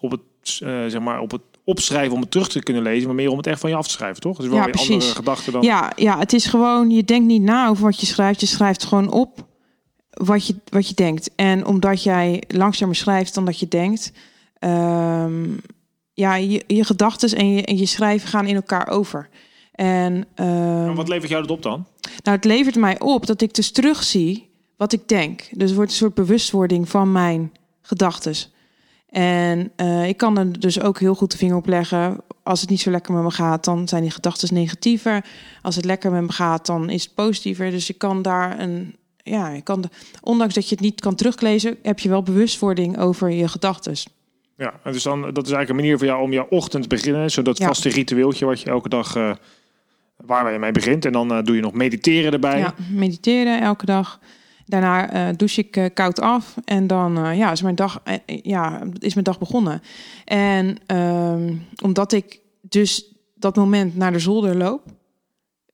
op 0.00 0.10
het, 0.10 0.20
uh, 0.62 0.84
zeg 0.86 1.00
maar, 1.00 1.20
op 1.20 1.30
het 1.30 1.42
opschrijven 1.64 2.14
om 2.14 2.20
het 2.20 2.30
terug 2.30 2.48
te 2.48 2.62
kunnen 2.62 2.82
lezen, 2.82 3.06
maar 3.06 3.14
meer 3.14 3.30
om 3.30 3.36
het 3.36 3.46
echt 3.46 3.60
van 3.60 3.70
je 3.70 3.76
af 3.76 3.86
te 3.86 3.92
schrijven, 3.92 4.20
toch? 4.20 4.36
Dus 4.36 4.46
wel 4.46 4.56
ja, 4.56 4.64
weer 4.64 4.72
precies. 4.72 4.90
andere 4.90 5.14
gedachten 5.14 5.52
dan. 5.52 5.62
Ja, 5.62 5.92
ja, 5.96 6.18
het 6.18 6.32
is 6.32 6.46
gewoon, 6.46 6.90
je 6.90 7.04
denkt 7.04 7.26
niet 7.26 7.42
na 7.42 7.68
over 7.68 7.84
wat 7.84 8.00
je 8.00 8.06
schrijft, 8.06 8.40
je 8.40 8.46
schrijft 8.46 8.84
gewoon 8.84 9.10
op 9.10 9.50
wat 10.12 10.46
je, 10.46 10.54
wat 10.68 10.88
je 10.88 10.94
denkt. 10.94 11.30
En 11.34 11.66
omdat 11.66 12.02
jij 12.02 12.42
langzamer 12.48 12.94
schrijft 12.94 13.34
dan 13.34 13.44
dat 13.44 13.58
je 13.58 13.68
denkt, 13.68 14.12
um, 14.60 15.60
ja, 16.12 16.34
je, 16.34 16.64
je 16.66 16.84
gedachten 16.84 17.28
en 17.38 17.54
je, 17.54 17.64
en 17.64 17.76
je 17.76 17.86
schrijven 17.86 18.28
gaan 18.28 18.46
in 18.46 18.54
elkaar 18.54 18.88
over. 18.88 19.28
En, 19.72 20.14
um, 20.36 20.84
maar 20.84 20.94
wat 20.94 21.08
levert 21.08 21.30
jou 21.30 21.42
dat 21.42 21.50
op 21.50 21.62
dan? 21.62 21.86
Nou, 22.22 22.36
het 22.36 22.44
levert 22.44 22.76
mij 22.76 23.00
op 23.00 23.26
dat 23.26 23.40
ik 23.40 23.54
dus 23.54 23.70
terugzie 23.70 24.50
wat 24.76 24.92
ik 24.92 25.08
denk. 25.08 25.48
Dus 25.50 25.68
het 25.68 25.74
wordt 25.74 25.90
een 25.90 25.96
soort 25.96 26.14
bewustwording 26.14 26.88
van 26.88 27.12
mijn 27.12 27.52
gedachten. 27.82 28.34
En 29.08 29.72
uh, 29.76 30.08
ik 30.08 30.16
kan 30.16 30.38
er 30.38 30.60
dus 30.60 30.80
ook 30.80 30.98
heel 30.98 31.14
goed 31.14 31.30
de 31.30 31.36
vinger 31.36 31.56
op 31.56 31.66
leggen. 31.66 32.20
Als 32.42 32.60
het 32.60 32.70
niet 32.70 32.80
zo 32.80 32.90
lekker 32.90 33.12
met 33.12 33.22
me 33.22 33.30
gaat, 33.30 33.64
dan 33.64 33.88
zijn 33.88 34.02
die 34.02 34.10
gedachten 34.10 34.54
negatiever. 34.54 35.24
Als 35.62 35.76
het 35.76 35.84
lekker 35.84 36.10
met 36.10 36.22
me 36.22 36.32
gaat, 36.32 36.66
dan 36.66 36.90
is 36.90 37.02
het 37.04 37.14
positiever. 37.14 37.70
Dus 37.70 37.90
ik 37.90 37.98
kan 37.98 38.22
daar 38.22 38.60
een. 38.60 38.96
Ja, 39.22 39.48
ik 39.48 39.64
kan, 39.64 39.84
ondanks 40.20 40.54
dat 40.54 40.68
je 40.68 40.74
het 40.74 40.84
niet 40.84 41.00
kan 41.00 41.14
teruglezen, 41.14 41.76
heb 41.82 41.98
je 41.98 42.08
wel 42.08 42.22
bewustwording 42.22 42.98
over 42.98 43.30
je 43.30 43.48
gedachten. 43.48 43.94
Ja, 44.56 44.74
dus 44.84 45.02
dan, 45.02 45.20
dat 45.20 45.46
is 45.46 45.52
eigenlijk 45.52 45.68
een 45.68 45.76
manier 45.76 45.98
voor 45.98 46.06
jou 46.06 46.22
om 46.22 46.32
je 46.32 46.50
ochtend 46.50 46.82
te 46.82 46.88
beginnen. 46.88 47.30
Zodat 47.30 47.58
ja. 47.58 47.66
vaste 47.66 47.88
ritueeltje 47.88 48.46
wat 48.46 48.60
je 48.60 48.70
elke 48.70 48.88
dag. 48.88 49.16
Uh, 49.16 49.32
waar 50.16 50.52
je 50.52 50.58
mee 50.58 50.72
begint. 50.72 51.04
En 51.04 51.12
dan 51.12 51.32
uh, 51.32 51.42
doe 51.44 51.56
je 51.56 51.62
nog 51.62 51.72
mediteren 51.72 52.32
erbij. 52.32 52.58
Ja, 52.58 52.74
mediteren 52.90 53.60
elke 53.60 53.86
dag. 53.86 54.20
Daarna 54.66 55.28
uh, 55.28 55.36
douche 55.36 55.60
ik 55.60 55.90
koud 55.94 56.20
af 56.20 56.54
en 56.64 56.86
dan 56.86 57.36
ja, 57.36 57.52
is, 57.52 57.62
mijn 57.62 57.74
dag, 57.74 58.02
ja, 58.42 58.82
is 58.98 59.14
mijn 59.14 59.24
dag 59.24 59.38
begonnen. 59.38 59.82
En 60.24 60.76
ehm, 60.86 61.54
omdat 61.82 62.12
ik 62.12 62.40
dus 62.60 63.14
dat 63.34 63.56
moment 63.56 63.96
naar 63.96 64.12
de 64.12 64.18
zolder 64.18 64.56
loop, 64.56 64.82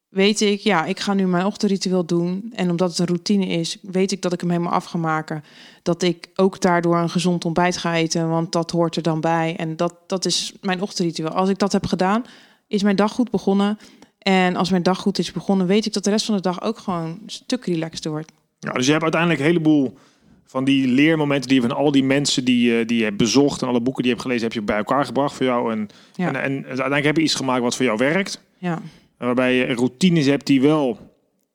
weet 0.08 0.40
ik, 0.40 0.60
ja, 0.60 0.84
ik 0.84 1.00
ga 1.00 1.14
nu 1.14 1.26
mijn 1.26 1.46
ochtendritueel 1.46 2.04
doen. 2.04 2.52
En 2.54 2.70
omdat 2.70 2.90
het 2.90 2.98
een 2.98 3.06
routine 3.06 3.46
is, 3.46 3.78
weet 3.82 4.12
ik 4.12 4.22
dat 4.22 4.32
ik 4.32 4.40
hem 4.40 4.50
helemaal 4.50 4.72
af 4.72 4.84
ga 4.84 4.98
maken. 4.98 5.44
Dat 5.82 6.02
ik 6.02 6.28
ook 6.34 6.60
daardoor 6.60 6.96
een 6.96 7.10
gezond 7.10 7.44
ontbijt 7.44 7.76
ga 7.76 7.94
eten, 7.94 8.28
want 8.28 8.52
dat 8.52 8.70
hoort 8.70 8.96
er 8.96 9.02
dan 9.02 9.20
bij. 9.20 9.56
En 9.56 9.76
dat, 9.76 9.94
dat 10.06 10.24
is 10.24 10.52
mijn 10.60 10.82
ochtendritueel. 10.82 11.30
Als 11.30 11.48
ik 11.48 11.58
dat 11.58 11.72
heb 11.72 11.86
gedaan, 11.86 12.24
is 12.66 12.82
mijn 12.82 12.96
dag 12.96 13.12
goed 13.12 13.30
begonnen. 13.30 13.78
En 14.18 14.56
als 14.56 14.70
mijn 14.70 14.82
dag 14.82 14.98
goed 14.98 15.18
is 15.18 15.32
begonnen, 15.32 15.66
weet 15.66 15.86
ik 15.86 15.92
dat 15.92 16.04
de 16.04 16.10
rest 16.10 16.26
van 16.26 16.36
de 16.36 16.42
dag 16.42 16.62
ook 16.62 16.78
gewoon 16.78 17.04
een 17.04 17.20
stuk 17.26 17.64
relaxter 17.64 18.10
wordt. 18.10 18.32
Ja, 18.58 18.72
dus 18.72 18.84
je 18.84 18.90
hebt 18.90 19.02
uiteindelijk 19.02 19.40
een 19.40 19.46
heleboel 19.46 19.98
van 20.44 20.64
die 20.64 20.86
leermomenten 20.86 21.48
die 21.48 21.60
je 21.60 21.68
van 21.68 21.76
al 21.76 21.92
die 21.92 22.04
mensen 22.04 22.44
die, 22.44 22.84
die 22.84 22.98
je 22.98 23.04
hebt 23.04 23.16
bezocht 23.16 23.62
en 23.62 23.68
alle 23.68 23.80
boeken 23.80 24.02
die 24.02 24.12
je 24.12 24.18
hebt 24.18 24.22
gelezen, 24.28 24.44
heb 24.44 24.52
je 24.52 24.62
bij 24.62 24.76
elkaar 24.76 25.04
gebracht 25.04 25.34
voor 25.34 25.46
jou. 25.46 25.72
En, 25.72 25.88
ja. 26.14 26.26
en, 26.26 26.34
en, 26.36 26.64
uiteindelijk 26.66 27.04
heb 27.04 27.16
je 27.16 27.22
iets 27.22 27.34
gemaakt 27.34 27.62
wat 27.62 27.76
voor 27.76 27.84
jou 27.84 27.98
werkt. 27.98 28.42
Ja. 28.58 28.82
Waarbij 29.18 29.54
je 29.54 29.74
routines 29.74 30.26
hebt 30.26 30.46
die 30.46 30.60
wel. 30.60 30.98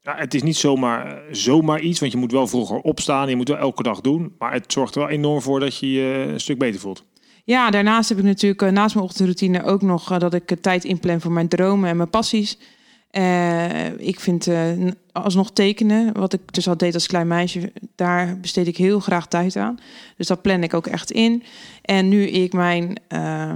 Ja, 0.01 0.15
het 0.15 0.33
is 0.33 0.43
niet 0.43 0.57
zomaar, 0.57 1.21
zomaar 1.31 1.79
iets, 1.79 1.99
want 1.99 2.11
je 2.11 2.17
moet 2.17 2.31
wel 2.31 2.47
vroeger 2.47 2.77
opstaan. 2.77 3.29
Je 3.29 3.35
moet 3.35 3.47
wel 3.47 3.57
elke 3.57 3.83
dag 3.83 4.01
doen. 4.01 4.35
Maar 4.37 4.53
het 4.53 4.71
zorgt 4.71 4.95
er 4.95 5.01
wel 5.01 5.09
enorm 5.09 5.41
voor 5.41 5.59
dat 5.59 5.77
je 5.77 5.91
je 5.91 6.25
een 6.27 6.39
stuk 6.39 6.57
beter 6.57 6.79
voelt. 6.79 7.03
Ja, 7.45 7.69
daarnaast 7.69 8.09
heb 8.09 8.17
ik 8.17 8.23
natuurlijk 8.23 8.71
naast 8.71 8.95
mijn 8.95 9.07
ochtendroutine 9.07 9.63
ook 9.63 9.81
nog 9.81 10.17
dat 10.17 10.33
ik 10.33 10.55
tijd 10.61 10.83
inplan 10.83 11.21
voor 11.21 11.31
mijn 11.31 11.47
dromen 11.47 11.89
en 11.89 11.97
mijn 11.97 12.09
passies. 12.09 12.57
Ik 13.97 14.19
vind 14.19 14.47
uh, 14.47 14.71
alsnog 15.11 15.51
tekenen, 15.51 16.13
wat 16.13 16.33
ik 16.33 16.53
dus 16.53 16.67
al 16.67 16.77
deed 16.77 16.93
als 16.93 17.07
klein 17.07 17.27
meisje, 17.27 17.71
daar 17.95 18.39
besteed 18.39 18.67
ik 18.67 18.77
heel 18.77 18.99
graag 18.99 19.27
tijd 19.27 19.55
aan. 19.55 19.79
Dus 20.17 20.27
dat 20.27 20.41
plan 20.41 20.63
ik 20.63 20.73
ook 20.73 20.87
echt 20.87 21.11
in. 21.11 21.43
En 21.81 22.09
nu 22.09 22.27
ik 22.27 22.53
mijn, 22.53 22.99
uh, 23.13 23.53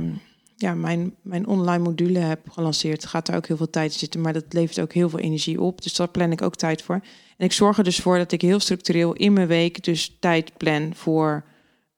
ja, 0.57 0.73
mijn, 0.73 1.15
mijn 1.21 1.47
online 1.47 1.83
module 1.83 2.19
heb 2.19 2.49
gelanceerd, 2.49 3.05
gaat 3.05 3.25
daar 3.25 3.35
ook 3.35 3.47
heel 3.47 3.57
veel 3.57 3.69
tijd 3.69 3.91
in 3.91 3.99
zitten. 3.99 4.21
Maar 4.21 4.33
dat 4.33 4.45
levert 4.49 4.79
ook 4.79 4.93
heel 4.93 5.09
veel 5.09 5.19
energie 5.19 5.61
op. 5.61 5.81
Dus 5.81 5.95
daar 5.95 6.07
plan 6.07 6.31
ik 6.31 6.41
ook 6.41 6.55
tijd 6.55 6.81
voor. 6.81 7.01
En 7.37 7.45
ik 7.45 7.51
zorg 7.51 7.77
er 7.77 7.83
dus 7.83 7.99
voor 7.99 8.17
dat 8.17 8.31
ik 8.31 8.41
heel 8.41 8.59
structureel 8.59 9.13
in 9.13 9.33
mijn 9.33 9.47
week 9.47 9.83
dus 9.83 10.17
tijd 10.19 10.57
plan 10.57 10.91
voor, 10.95 11.43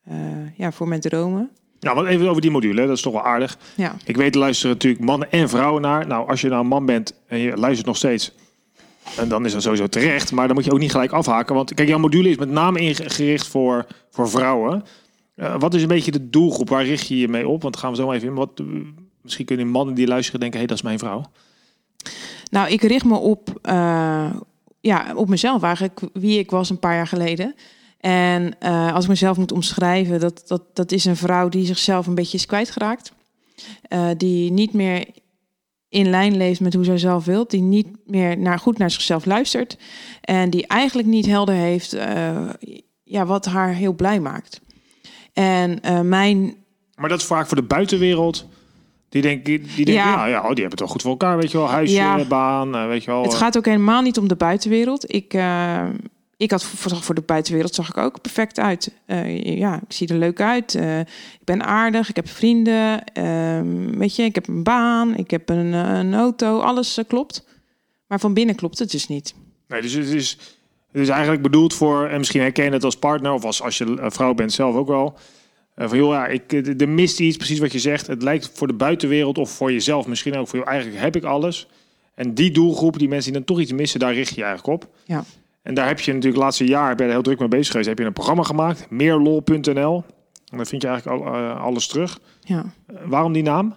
uh, 0.10 0.16
ja, 0.58 0.72
voor 0.72 0.88
mijn 0.88 1.02
dromen. 1.02 1.50
Ja, 1.80 1.96
want 1.96 2.08
even 2.08 2.30
over 2.30 2.42
die 2.42 2.52
module, 2.52 2.86
dat 2.86 2.98
is 2.98 3.02
toch 3.02 3.14
wel 3.14 3.24
aardig. 3.24 3.58
Ja. 3.76 3.96
Ik 4.06 4.18
weet, 4.18 4.34
er 4.34 4.40
luisteren 4.40 4.72
natuurlijk 4.72 5.04
mannen 5.04 5.32
en 5.32 5.50
vrouwen 5.50 5.82
naar. 5.82 6.08
Nou, 6.08 6.30
als 6.30 6.42
je 6.42 6.48
nou 6.48 6.62
een 6.62 6.68
man 6.68 6.86
bent 6.86 7.14
en 7.28 7.38
je 7.38 7.58
luistert 7.58 7.88
nog 7.88 7.98
steeds, 7.98 8.32
en 9.18 9.30
dan 9.30 9.46
is 9.46 9.52
dat 9.52 9.62
sowieso 9.62 9.88
terecht. 9.88 10.32
Maar 10.32 10.48
dan 10.48 10.56
moet 10.56 10.66
je 10.66 10.72
ook 10.72 10.80
niet 10.80 10.92
gelijk 10.92 11.12
afhaken. 11.12 11.56
Want 11.56 11.74
kijk, 11.74 11.88
jouw 11.88 12.00
module 12.00 12.30
is 12.30 12.38
met 12.38 12.50
name 12.50 12.80
ingericht 12.80 13.48
voor, 13.48 13.86
voor 14.10 14.30
vrouwen. 14.30 14.84
Uh, 15.40 15.56
wat 15.60 15.74
is 15.74 15.82
een 15.82 15.88
beetje 15.88 16.12
de 16.12 16.30
doelgroep? 16.30 16.70
Waar 16.70 16.86
richt 16.86 17.08
je 17.08 17.18
je 17.18 17.28
mee 17.28 17.48
op? 17.48 17.62
Want 17.62 17.78
gaan 17.78 17.92
we 17.92 17.96
zo 17.96 18.12
even 18.12 18.28
in. 18.28 18.34
Wat, 18.34 18.60
uh, 18.62 18.86
misschien 19.22 19.46
kunnen 19.46 19.68
mannen 19.68 19.96
die 19.96 20.08
luisteren 20.08 20.40
denken, 20.40 20.60
hé, 20.60 20.66
hey, 20.66 20.76
dat 20.76 20.78
is 20.78 20.90
mijn 20.90 21.00
vrouw. 21.00 21.26
Nou, 22.52 22.70
ik 22.70 22.82
richt 22.82 23.06
me 23.06 23.16
op, 23.18 23.60
uh, 23.64 24.34
ja, 24.80 25.14
op 25.16 25.30
mezelf 25.30 25.64
eigenlijk, 25.64 26.00
wie 26.14 26.40
ik 26.40 26.52
was 26.52 26.70
een 26.70 26.80
paar 26.80 26.96
jaar 26.96 27.08
geleden. 27.08 27.56
En 28.00 28.60
als 28.94 29.04
ik 29.04 29.10
mezelf 29.10 29.38
moet 29.38 29.52
omschrijven, 29.52 30.20
dat, 30.20 30.44
dat, 30.48 30.64
dat 30.74 30.92
is 30.92 31.06
een 31.06 31.16
vrouw 31.16 31.50
die 31.50 31.66
zichzelf 31.66 32.08
een 32.08 32.16
beetje 32.16 32.38
is 32.38 32.46
kwijtgeraakt. 32.46 33.14
Die 34.18 34.52
niet 34.52 34.74
meer 34.74 35.06
in 35.90 36.10
lijn 36.10 36.38
leeft 36.38 36.60
met 36.60 36.74
hoe 36.74 36.84
zij 36.84 36.98
zelf 36.98 37.26
wil. 37.26 37.48
Die 37.48 37.62
niet 37.62 37.88
meer 38.06 38.38
naar, 38.38 38.60
goed 38.60 38.78
naar 38.78 38.92
zichzelf 38.92 39.26
luistert. 39.26 39.78
En 40.22 40.50
die 40.50 40.68
eigenlijk 40.68 41.08
niet 41.08 41.26
helder 41.26 41.56
heeft 41.56 41.98
ja, 43.04 43.26
wat 43.26 43.46
haar 43.46 43.74
heel 43.74 43.94
blij 43.94 44.20
maakt. 44.20 44.62
En 45.44 45.80
mijn... 46.08 46.56
Maar 46.96 47.10
dat 47.10 47.20
is 47.20 47.26
vaak 47.26 47.48
voor 47.48 47.58
de 47.58 47.64
buitenwereld... 47.64 48.48
Die 49.10 49.22
denken, 49.22 49.44
die 49.44 49.86
denken 49.86 49.94
ja. 49.94 50.12
ja, 50.14 50.26
ja, 50.26 50.42
die 50.42 50.48
hebben 50.48 50.70
het 50.70 50.80
wel 50.80 50.88
goed 50.88 51.02
voor 51.02 51.12
elkaar, 51.12 51.38
weet 51.38 51.52
je 51.52 51.58
wel. 51.58 51.70
Huisje, 51.70 51.96
ja. 51.96 52.26
baan, 52.26 52.88
weet 52.88 53.04
je 53.04 53.12
wel. 53.12 53.24
Het 53.24 53.34
gaat 53.34 53.58
ook 53.58 53.66
helemaal 53.66 54.02
niet 54.02 54.18
om 54.18 54.28
de 54.28 54.36
buitenwereld. 54.36 55.14
Ik, 55.14 55.34
uh, 55.34 55.84
ik 56.38 56.52
had 56.52 56.64
voor, 56.64 56.96
voor 56.96 57.16
de 57.16 57.22
buitenwereld 57.22 57.76
zag 57.76 57.90
ik 57.90 57.98
ook 57.98 58.22
perfect 58.22 58.60
uit. 58.60 58.92
Uh, 59.08 59.58
ja, 59.58 59.76
ik 59.76 59.94
zie 59.94 60.08
er 60.08 60.16
leuk 60.16 60.42
uit. 60.42 60.74
Uh, 60.74 61.00
ik 61.00 61.44
ben 61.44 61.64
aardig. 61.64 62.10
Ik 62.10 62.16
heb 62.16 62.30
vrienden. 62.30 63.04
Uh, 63.14 63.98
weet 63.98 64.16
je, 64.16 64.24
ik 64.24 64.36
heb 64.36 64.48
een 64.48 64.64
baan. 64.64 65.16
Ik 65.16 65.32
heb 65.32 65.50
een, 65.50 65.74
een 65.74 66.14
auto. 66.14 66.60
Alles 66.60 67.00
klopt. 67.08 67.46
Maar 68.08 68.20
van 68.20 68.34
binnen 68.34 68.56
klopt 68.56 68.80
het 68.80 68.92
dus 68.92 69.08
niet. 69.08 69.34
Nee, 69.68 69.82
dus 69.82 69.94
het 69.94 70.08
is, 70.08 70.38
het 70.92 71.02
is 71.02 71.10
eigenlijk 71.10 71.42
bedoeld 71.42 71.74
voor, 71.74 72.08
en 72.08 72.18
misschien 72.18 72.42
herken 72.42 72.66
je 72.66 72.72
het 72.72 72.84
als 72.84 72.96
partner 72.96 73.32
of 73.32 73.46
als, 73.46 73.62
als 73.62 73.78
je 73.78 73.86
een 73.86 74.12
vrouw 74.12 74.34
bent 74.34 74.54
zelf 74.54 74.76
ook 74.76 74.88
wel. 74.88 75.18
van 75.76 75.98
joh, 75.98 76.12
ja, 76.12 76.28
ik, 76.28 76.52
er 76.82 76.90
mist 76.90 77.20
iets, 77.20 77.38
precies 77.38 77.60
wat 77.60 77.72
je 77.72 77.80
zegt. 77.80 78.08
Het 78.08 78.24
lijkt 78.24 78.52
voor 78.54 78.68
de 78.68 78.74
buitenwereld 78.74 79.38
of 79.38 79.50
voor 79.52 79.72
jezelf 79.72 80.08
misschien 80.08 80.38
ook 80.38 80.48
voor 80.48 80.60
jou. 80.60 80.70
Eigenlijk 80.72 81.02
heb 81.02 81.16
ik 81.16 81.24
alles. 81.24 81.68
En 82.16 82.34
die 82.34 82.52
doelgroep, 82.52 83.00
die 83.00 83.08
mensen 83.08 83.32
die 83.32 83.42
dan 83.42 83.56
toch 83.56 83.64
iets 83.64 83.72
missen, 83.72 84.00
daar 84.00 84.14
richt 84.14 84.36
je 84.36 84.44
eigenlijk 84.44 84.84
op. 84.84 84.90
Ja. 85.06 85.24
En 85.62 85.74
daar 85.74 85.88
heb 85.88 86.00
je 86.00 86.06
natuurlijk 86.06 86.36
het 86.36 86.44
laatste 86.44 86.66
jaar, 86.66 86.96
ben 86.96 87.06
je 87.06 87.12
er 87.12 87.18
heel 87.18 87.22
druk 87.22 87.40
mee 87.40 87.48
bezig 87.48 87.68
geweest, 87.68 87.90
heb 87.90 88.00
je 88.00 88.06
een 88.06 88.14
programma 88.14 88.44
gemaakt, 88.44 88.90
meerlol.nl. 88.90 90.04
En 90.52 90.58
daar 90.58 90.68
vind 90.68 90.82
je 90.82 90.88
eigenlijk 90.88 91.26
al, 91.26 91.36
uh, 91.36 91.62
alles 91.62 91.88
terug. 91.88 92.20
Ja. 92.40 92.74
Uh, 92.92 92.98
waarom 93.06 93.34
die 93.34 93.44
naam? 93.44 93.76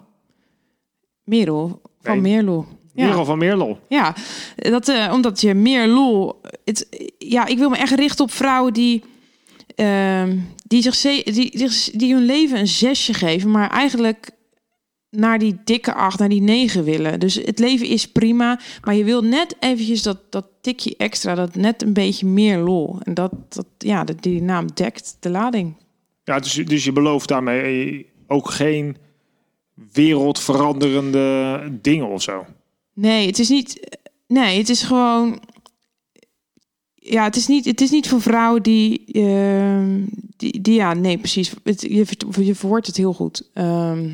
Merel 1.23 1.81
van 2.01 2.21
nee. 2.21 2.33
Meerlol. 2.33 2.65
Ja. 2.93 3.07
Merel 3.07 3.25
van 3.25 3.37
Meerlol. 3.37 3.77
Ja, 3.89 4.15
dat, 4.55 4.89
uh, 4.89 5.09
omdat 5.13 5.41
je 5.41 5.53
meer 5.53 5.87
lol. 5.87 6.41
Het, 6.65 6.87
ja, 7.17 7.45
ik 7.45 7.57
wil 7.57 7.69
me 7.69 7.77
echt 7.77 7.95
richten 7.95 8.25
op 8.25 8.31
vrouwen 8.31 8.73
die, 8.73 9.03
die, 10.67 10.81
zich, 10.81 11.23
die, 11.23 11.57
die, 11.57 11.69
die 11.93 12.13
hun 12.13 12.25
leven 12.25 12.59
een 12.59 12.67
zesje 12.67 13.13
geven, 13.13 13.51
maar 13.51 13.69
eigenlijk 13.69 14.31
naar 15.09 15.39
die 15.39 15.57
dikke 15.63 15.93
acht, 15.93 16.19
naar 16.19 16.29
die 16.29 16.41
negen 16.41 16.83
willen. 16.83 17.19
Dus 17.19 17.35
het 17.35 17.59
leven 17.59 17.87
is 17.87 18.07
prima, 18.07 18.59
maar 18.83 18.95
je 18.95 19.03
wil 19.03 19.21
net 19.21 19.55
eventjes 19.59 20.01
dat, 20.03 20.17
dat 20.29 20.45
tikje 20.61 20.93
extra, 20.97 21.35
dat 21.35 21.55
net 21.55 21.81
een 21.81 21.93
beetje 21.93 22.25
meer 22.25 22.57
lol. 22.57 22.97
En 23.03 23.13
dat, 23.13 23.31
dat 23.49 23.65
ja, 23.77 24.03
dat, 24.03 24.23
die 24.23 24.41
naam 24.41 24.67
dekt 24.73 25.17
de 25.19 25.29
lading. 25.29 25.75
Ja, 26.23 26.39
dus, 26.39 26.53
dus 26.53 26.83
je 26.83 26.91
belooft 26.91 27.27
daarmee 27.27 28.05
ook 28.27 28.49
geen 28.49 28.97
wereldveranderende 29.91 31.59
dingen 31.81 32.07
of 32.07 32.21
zo? 32.21 32.45
Nee, 32.93 33.27
het 33.27 33.39
is 33.39 33.49
niet... 33.49 33.97
Nee, 34.27 34.57
het 34.57 34.69
is 34.69 34.83
gewoon... 34.83 35.39
ja, 36.95 37.23
het 37.23 37.35
is 37.35 37.47
niet, 37.47 37.65
het 37.65 37.81
is 37.81 37.89
niet 37.91 38.09
voor 38.09 38.21
vrouwen 38.21 38.63
die, 38.63 39.05
ehm, 39.11 40.01
die, 40.37 40.61
die 40.61 40.73
ja, 40.75 40.93
nee, 40.93 41.17
precies. 41.17 41.53
Het, 41.63 41.81
je, 41.81 42.05
je 42.39 42.55
verwoordt 42.55 42.87
het 42.87 42.97
heel 42.97 43.13
goed. 43.13 43.49
Ehm, 43.53 44.09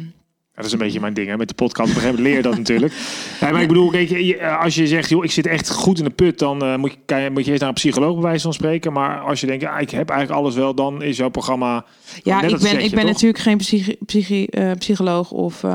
dat 0.55 0.65
is 0.65 0.71
een 0.71 0.77
beetje 0.79 0.99
mijn 0.99 1.13
ding, 1.13 1.27
hè. 1.27 1.37
Met 1.37 1.47
de 1.47 1.53
podcast 1.53 1.89
op 1.89 1.95
een 1.95 2.01
gegeven 2.01 2.23
moment 2.23 2.27
leer 2.27 2.35
je 2.35 2.49
dat 2.49 2.57
natuurlijk. 2.67 2.93
Nee, 3.41 3.51
maar 3.51 3.61
ik 3.61 3.67
bedoel, 3.67 3.89
kijk, 3.89 4.41
als 4.41 4.75
je 4.75 4.87
zegt, 4.87 5.09
joh, 5.09 5.23
ik 5.23 5.31
zit 5.31 5.47
echt 5.47 5.69
goed 5.69 5.97
in 5.97 6.03
de 6.03 6.09
put, 6.09 6.39
dan 6.39 6.63
eh, 6.63 6.75
moet, 6.77 6.91
je, 6.91 6.97
kan 7.05 7.21
je, 7.21 7.29
moet 7.29 7.43
je 7.43 7.49
eerst 7.49 7.59
naar 7.61 7.69
een 7.69 7.75
psycholoog 7.75 8.13
bij 8.13 8.23
wijze 8.23 8.43
van 8.43 8.53
spreken. 8.53 8.93
Maar 8.93 9.19
als 9.19 9.41
je 9.41 9.47
denkt, 9.47 9.61
ja, 9.63 9.77
ik 9.79 9.89
heb 9.89 10.09
eigenlijk 10.09 10.39
alles 10.41 10.55
wel, 10.55 10.73
dan 10.75 11.01
is 11.01 11.17
jouw 11.17 11.29
programma... 11.29 11.85
ja, 12.23 12.41
ik 12.41 12.49
ben, 12.49 12.59
setje, 12.59 12.83
ik 12.83 12.89
ben 12.89 12.99
toch? 12.99 13.11
natuurlijk 13.11 13.39
geen 13.39 13.57
psychi, 13.57 13.95
psychi- 14.05 14.45
eh, 14.45 14.71
psycholoog 14.71 15.31
of 15.31 15.63
Nee. 15.63 15.71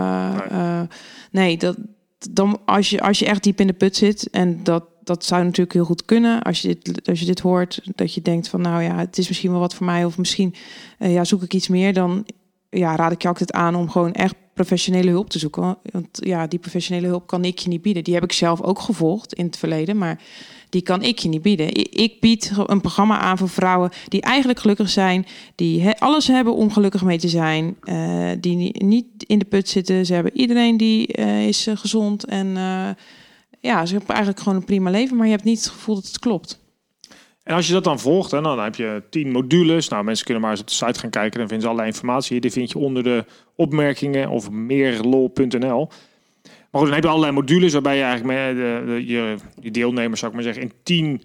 eh, 0.50 0.80
nee, 1.30 1.56
dat 1.56 1.76
dan 2.30 2.60
als 2.64 2.90
je 2.90 3.00
als 3.00 3.18
je 3.18 3.26
echt 3.26 3.42
diep 3.42 3.60
in 3.60 3.66
de 3.66 3.72
put 3.72 3.96
zit 3.96 4.30
en 4.30 4.64
dat 4.64 4.84
dat 5.04 5.24
zou 5.24 5.44
natuurlijk 5.44 5.72
heel 5.72 5.84
goed 5.84 6.04
kunnen 6.04 6.42
als 6.42 6.62
je 6.62 6.78
dit 6.82 7.08
als 7.08 7.20
je 7.20 7.26
dit 7.26 7.40
hoort 7.40 7.80
dat 7.94 8.14
je 8.14 8.22
denkt 8.22 8.48
van 8.48 8.60
nou 8.60 8.82
ja 8.82 8.96
het 8.96 9.18
is 9.18 9.28
misschien 9.28 9.50
wel 9.50 9.60
wat 9.60 9.74
voor 9.74 9.86
mij 9.86 10.04
of 10.04 10.18
misschien 10.18 10.54
eh, 10.98 11.12
ja 11.12 11.24
zoek 11.24 11.42
ik 11.42 11.54
iets 11.54 11.68
meer 11.68 11.92
dan 11.92 12.26
ja 12.70 12.96
raad 12.96 13.12
ik 13.12 13.22
je 13.22 13.28
altijd 13.28 13.52
aan 13.52 13.74
om 13.74 13.90
gewoon 13.90 14.12
echt 14.12 14.34
professionele 14.54 15.10
hulp 15.10 15.30
te 15.30 15.38
zoeken 15.38 15.76
want 15.90 16.08
ja 16.12 16.46
die 16.46 16.58
professionele 16.58 17.06
hulp 17.06 17.26
kan 17.26 17.44
ik 17.44 17.58
je 17.58 17.68
niet 17.68 17.82
bieden 17.82 18.04
die 18.04 18.14
heb 18.14 18.24
ik 18.24 18.32
zelf 18.32 18.62
ook 18.62 18.78
gevolgd 18.78 19.32
in 19.34 19.46
het 19.46 19.56
verleden 19.56 19.98
maar 19.98 20.20
die 20.74 20.82
kan 20.82 21.02
ik 21.02 21.18
je 21.18 21.28
niet 21.28 21.42
bieden. 21.42 21.74
Ik 22.00 22.20
bied 22.20 22.52
een 22.66 22.80
programma 22.80 23.18
aan 23.18 23.38
voor 23.38 23.48
vrouwen 23.48 23.90
die 24.08 24.20
eigenlijk 24.20 24.58
gelukkig 24.58 24.88
zijn, 24.90 25.26
die 25.54 25.90
alles 25.90 26.26
hebben 26.26 26.54
om 26.54 26.72
gelukkig 26.72 27.04
mee 27.04 27.18
te 27.18 27.28
zijn, 27.28 27.76
eh, 27.82 28.30
die 28.40 28.56
ni- 28.56 28.74
niet 28.78 29.06
in 29.26 29.38
de 29.38 29.44
put 29.44 29.68
zitten. 29.68 30.06
Ze 30.06 30.14
hebben 30.14 30.36
iedereen 30.36 30.76
die 30.76 31.06
eh, 31.06 31.46
is 31.46 31.66
eh, 31.66 31.76
gezond 31.76 32.24
en 32.24 32.46
ja, 33.60 33.86
ze 33.86 33.92
hebben 33.94 34.14
eigenlijk 34.14 34.38
gewoon 34.38 34.58
een 34.58 34.64
prima 34.64 34.90
leven, 34.90 35.16
maar 35.16 35.26
je 35.26 35.32
hebt 35.32 35.44
niet 35.44 35.58
het 35.58 35.68
gevoel 35.68 35.94
dat 35.94 36.06
het 36.06 36.18
klopt. 36.18 36.58
En 37.44 37.54
als 37.54 37.66
je 37.66 37.72
dat 37.72 37.84
dan 37.84 38.00
volgt, 38.00 38.30
hè, 38.30 38.40
dan 38.40 38.58
heb 38.58 38.74
je 38.74 39.02
tien 39.10 39.30
modules. 39.30 39.88
Nou, 39.88 40.04
mensen 40.04 40.24
kunnen 40.24 40.42
maar 40.42 40.52
eens 40.52 40.60
op 40.60 40.66
de 40.66 40.72
site 40.72 40.98
gaan 40.98 41.10
kijken. 41.10 41.38
Dan 41.38 41.48
vinden 41.48 41.60
ze 41.60 41.66
allerlei 41.66 41.88
informatie. 41.88 42.40
Die 42.40 42.52
vind 42.52 42.70
je 42.70 42.78
onder 42.78 43.02
de 43.02 43.24
opmerkingen 43.54 44.28
of 44.28 44.50
meerlol.nl. 44.50 45.88
Maar 46.70 46.82
goed, 46.82 46.84
dan 46.84 46.92
heb 46.92 47.02
je 47.02 47.08
allerlei 47.08 47.32
modules 47.32 47.72
waarbij 47.72 47.96
je 47.96 48.02
eigenlijk 48.02 48.38
met 48.38 48.56
de, 48.86 49.06
je, 49.60 49.70
deelnemers, 49.70 50.20
zou 50.20 50.30
ik 50.32 50.36
maar 50.36 50.46
zeggen, 50.46 50.62
in 50.62 50.72
tien 50.82 51.22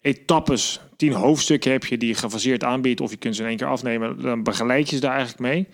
etappes, 0.00 0.80
tien 0.96 1.12
hoofdstukken 1.12 1.72
heb 1.72 1.84
je 1.84 1.98
die 1.98 2.08
je 2.08 2.14
gefaseerd 2.14 2.64
aanbiedt. 2.64 3.00
Of 3.00 3.10
je 3.10 3.16
kunt 3.16 3.36
ze 3.36 3.42
in 3.42 3.48
één 3.48 3.56
keer 3.56 3.66
afnemen. 3.66 4.22
Dan 4.22 4.42
begeleid 4.42 4.88
je 4.88 4.94
ze 4.94 5.00
daar 5.00 5.16
eigenlijk 5.16 5.40
mee. 5.40 5.66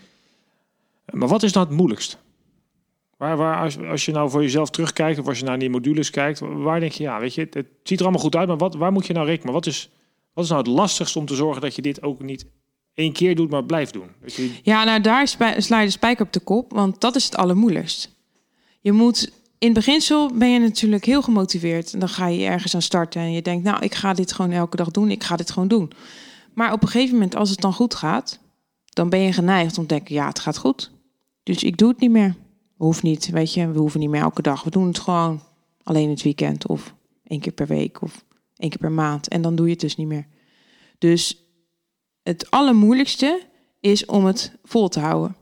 Maar 1.10 1.28
wat 1.28 1.42
is 1.42 1.52
nou 1.52 1.66
het 1.66 1.76
moeilijkst? 1.76 2.18
Waar, 3.20 3.36
waar, 3.36 3.62
als, 3.62 3.78
als 3.78 4.04
je 4.04 4.12
nou 4.12 4.30
voor 4.30 4.42
jezelf 4.42 4.70
terugkijkt 4.70 5.18
of 5.18 5.26
als 5.26 5.38
je 5.38 5.44
naar 5.44 5.58
die 5.58 5.70
modules 5.70 6.10
kijkt, 6.10 6.40
waar 6.40 6.80
denk 6.80 6.92
je, 6.92 7.02
ja, 7.02 7.20
weet 7.20 7.34
je, 7.34 7.40
het, 7.40 7.54
het 7.54 7.66
ziet 7.82 7.98
er 7.98 8.04
allemaal 8.04 8.22
goed 8.22 8.36
uit, 8.36 8.48
maar 8.48 8.56
wat, 8.56 8.74
waar 8.74 8.92
moet 8.92 9.06
je 9.06 9.12
nou 9.12 9.26
rekenen? 9.26 9.52
Wat 9.52 9.66
is, 9.66 9.90
wat 10.32 10.44
is 10.44 10.50
nou 10.50 10.62
het 10.62 10.70
lastigste 10.70 11.18
om 11.18 11.26
te 11.26 11.34
zorgen 11.34 11.60
dat 11.60 11.74
je 11.74 11.82
dit 11.82 12.02
ook 12.02 12.22
niet 12.22 12.46
één 12.94 13.12
keer 13.12 13.34
doet, 13.34 13.50
maar 13.50 13.64
blijft 13.64 13.92
doen? 13.92 14.08
Ja, 14.62 14.84
nou 14.84 15.00
daar 15.00 15.28
sla 15.28 15.80
je 15.80 15.86
de 15.86 15.90
spijker 15.90 16.26
op 16.26 16.32
de 16.32 16.40
kop, 16.40 16.72
want 16.72 17.00
dat 17.00 17.16
is 17.16 17.24
het 17.24 17.36
allermoeilijkst. 17.36 18.16
Je 18.80 18.92
moet, 18.92 19.32
in 19.58 19.72
beginsel 19.72 20.32
ben 20.34 20.50
je 20.50 20.58
natuurlijk 20.58 21.04
heel 21.04 21.22
gemotiveerd. 21.22 21.92
En 21.92 21.98
dan 21.98 22.08
ga 22.08 22.26
je 22.26 22.44
ergens 22.44 22.74
aan 22.74 22.82
starten 22.82 23.20
en 23.20 23.32
je 23.32 23.42
denkt, 23.42 23.64
nou, 23.64 23.82
ik 23.84 23.94
ga 23.94 24.12
dit 24.12 24.32
gewoon 24.32 24.50
elke 24.50 24.76
dag 24.76 24.90
doen. 24.90 25.10
Ik 25.10 25.24
ga 25.24 25.36
dit 25.36 25.50
gewoon 25.50 25.68
doen. 25.68 25.92
Maar 26.54 26.72
op 26.72 26.82
een 26.82 26.88
gegeven 26.88 27.14
moment, 27.14 27.36
als 27.36 27.50
het 27.50 27.60
dan 27.60 27.72
goed 27.72 27.94
gaat, 27.94 28.38
dan 28.84 29.08
ben 29.08 29.20
je 29.20 29.32
geneigd 29.32 29.78
om 29.78 29.86
te 29.86 29.94
denken, 29.94 30.14
ja, 30.14 30.26
het 30.26 30.38
gaat 30.38 30.58
goed. 30.58 30.90
Dus 31.42 31.62
ik 31.62 31.76
doe 31.76 31.88
het 31.88 32.00
niet 32.00 32.10
meer. 32.10 32.34
Hoeft 32.80 33.02
niet, 33.02 33.30
weet 33.30 33.54
je. 33.54 33.70
We 33.70 33.78
hoeven 33.78 34.00
niet 34.00 34.10
meer 34.10 34.20
elke 34.20 34.42
dag. 34.42 34.62
We 34.62 34.70
doen 34.70 34.86
het 34.86 34.98
gewoon 34.98 35.42
alleen 35.82 36.10
het 36.10 36.22
weekend 36.22 36.66
of 36.66 36.94
één 37.24 37.40
keer 37.40 37.52
per 37.52 37.66
week 37.66 38.02
of 38.02 38.24
één 38.56 38.70
keer 38.70 38.78
per 38.78 38.92
maand. 38.92 39.28
En 39.28 39.42
dan 39.42 39.54
doe 39.54 39.66
je 39.66 39.72
het 39.72 39.80
dus 39.80 39.96
niet 39.96 40.06
meer. 40.06 40.26
Dus 40.98 41.44
het 42.22 42.50
allermoeilijkste 42.50 43.42
is 43.80 44.04
om 44.04 44.24
het 44.24 44.52
vol 44.64 44.88
te 44.88 45.00
houden. 45.00 45.36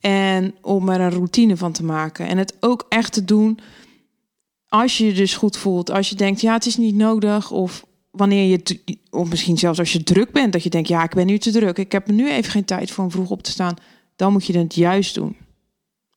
En 0.00 0.54
om 0.60 0.88
er 0.88 1.00
een 1.00 1.10
routine 1.10 1.56
van 1.56 1.72
te 1.72 1.84
maken. 1.84 2.26
En 2.26 2.38
het 2.38 2.56
ook 2.60 2.86
echt 2.88 3.12
te 3.12 3.24
doen 3.24 3.58
als 4.68 4.98
je 4.98 5.06
je 5.06 5.12
dus 5.12 5.36
goed 5.36 5.56
voelt. 5.56 5.90
Als 5.90 6.08
je 6.08 6.14
denkt, 6.14 6.40
ja, 6.40 6.52
het 6.52 6.66
is 6.66 6.76
niet 6.76 6.94
nodig. 6.94 7.50
Of 7.50 7.86
wanneer 8.10 8.44
je, 8.44 8.80
of 9.10 9.28
misschien 9.28 9.58
zelfs 9.58 9.78
als 9.78 9.92
je 9.92 10.02
druk 10.02 10.32
bent. 10.32 10.52
Dat 10.52 10.62
je 10.62 10.70
denkt, 10.70 10.88
ja, 10.88 11.04
ik 11.04 11.14
ben 11.14 11.26
nu 11.26 11.38
te 11.38 11.50
druk. 11.50 11.78
Ik 11.78 11.92
heb 11.92 12.06
nu 12.06 12.30
even 12.30 12.50
geen 12.50 12.64
tijd 12.64 12.90
voor 12.90 13.04
om 13.04 13.10
vroeg 13.10 13.30
op 13.30 13.42
te 13.42 13.50
staan. 13.50 13.76
Dan 14.16 14.32
moet 14.32 14.46
je 14.46 14.58
het 14.58 14.74
juist 14.74 15.14
doen. 15.14 15.36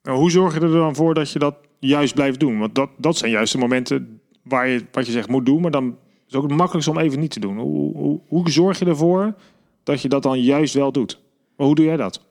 Nou, 0.03 0.17
hoe 0.17 0.31
zorg 0.31 0.53
je 0.53 0.59
er 0.59 0.71
dan 0.71 0.95
voor 0.95 1.13
dat 1.13 1.31
je 1.31 1.39
dat 1.39 1.55
juist 1.79 2.13
blijft 2.13 2.39
doen? 2.39 2.59
Want 2.59 2.75
dat, 2.75 2.89
dat 2.97 3.17
zijn 3.17 3.31
juist 3.31 3.51
de 3.51 3.59
momenten 3.59 4.21
waar 4.41 4.67
je, 4.67 4.85
wat 4.91 5.05
je 5.05 5.11
zegt, 5.11 5.29
moet 5.29 5.45
doen, 5.45 5.61
maar 5.61 5.71
dan 5.71 5.87
is 5.87 6.23
het 6.25 6.35
ook 6.35 6.43
het 6.43 6.57
makkelijkste 6.57 6.91
om 6.91 6.97
even 6.97 7.19
niet 7.19 7.31
te 7.31 7.39
doen. 7.39 7.57
Hoe, 7.57 7.95
hoe, 7.95 8.19
hoe 8.27 8.49
zorg 8.49 8.79
je 8.79 8.85
ervoor 8.85 9.35
dat 9.83 10.01
je 10.01 10.09
dat 10.09 10.23
dan 10.23 10.41
juist 10.41 10.73
wel 10.73 10.91
doet? 10.91 11.21
Maar 11.55 11.65
hoe 11.65 11.75
doe 11.75 11.85
jij 11.85 11.97
dat? 11.97 12.21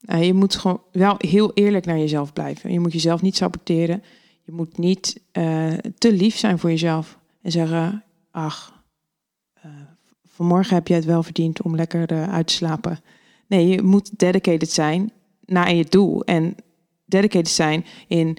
Nou, 0.00 0.24
je 0.24 0.34
moet 0.34 0.54
gewoon 0.54 0.80
wel 0.92 1.14
heel 1.18 1.50
eerlijk 1.54 1.84
naar 1.84 1.98
jezelf 1.98 2.32
blijven. 2.32 2.72
Je 2.72 2.80
moet 2.80 2.92
jezelf 2.92 3.22
niet 3.22 3.36
saboteren. 3.36 4.02
Je 4.42 4.52
moet 4.52 4.78
niet 4.78 5.22
eh, 5.32 5.72
te 5.98 6.12
lief 6.12 6.36
zijn 6.36 6.58
voor 6.58 6.70
jezelf. 6.70 7.18
En 7.42 7.50
zeggen, 7.50 8.04
ach, 8.30 8.84
eh, 9.52 9.70
vanmorgen 10.24 10.74
heb 10.74 10.88
je 10.88 10.94
het 10.94 11.04
wel 11.04 11.22
verdiend 11.22 11.62
om 11.62 11.76
lekker 11.76 12.28
uit 12.28 12.46
te 12.46 12.52
slapen. 12.52 13.00
Nee, 13.46 13.68
je 13.68 13.82
moet 13.82 14.18
dedicated 14.18 14.70
zijn 14.70 15.12
naar 15.44 15.74
je 15.74 15.84
doel. 15.84 16.24
En 16.24 16.56
dedicated 17.12 17.48
zijn 17.48 17.84
in, 18.08 18.38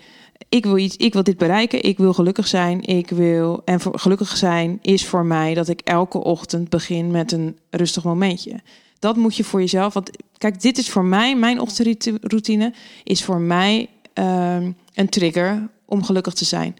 ik 0.50 0.64
wil, 0.64 0.78
iets, 0.78 0.98
ik 0.98 1.14
wil 1.14 1.24
dit 1.24 1.38
bereiken. 1.38 1.84
Ik 1.84 1.98
wil 1.98 2.14
gelukkig 2.14 2.48
zijn. 2.48 2.82
Ik 2.84 3.10
wil, 3.10 3.62
en 3.66 3.80
voor, 3.80 4.00
gelukkig 4.00 4.38
zijn 4.38 4.80
is 4.82 5.06
voor 5.06 5.26
mij 5.26 5.54
dat 5.54 5.68
ik 5.68 5.82
elke 5.82 6.24
ochtend 6.24 6.70
begin 6.70 7.12
met 7.12 7.32
een 7.32 7.58
rustig 7.70 8.04
momentje. 8.04 8.60
Dat 9.00 9.16
moet 9.16 9.36
je 9.36 9.44
voor 9.44 9.60
jezelf. 9.60 9.94
Want 9.94 10.10
kijk, 10.38 10.62
dit 10.62 10.78
is 10.78 10.90
voor 10.90 11.06
mij, 11.06 11.36
mijn 11.36 11.60
ochtendroutine 11.60 12.74
is 13.04 13.24
voor 13.24 13.40
mij 13.40 13.90
ehm, 14.14 14.72
een 14.94 15.10
trigger 15.10 15.70
om 15.86 16.04
gelukkig 16.04 16.34
te 16.34 16.46
zijn. 16.46 16.76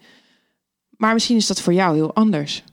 Maar 0.96 1.12
misschien 1.12 1.36
is 1.36 1.46
dat 1.46 1.60
voor 1.60 1.72
jou 1.72 1.94
heel 1.94 2.14
anders. 2.14 2.64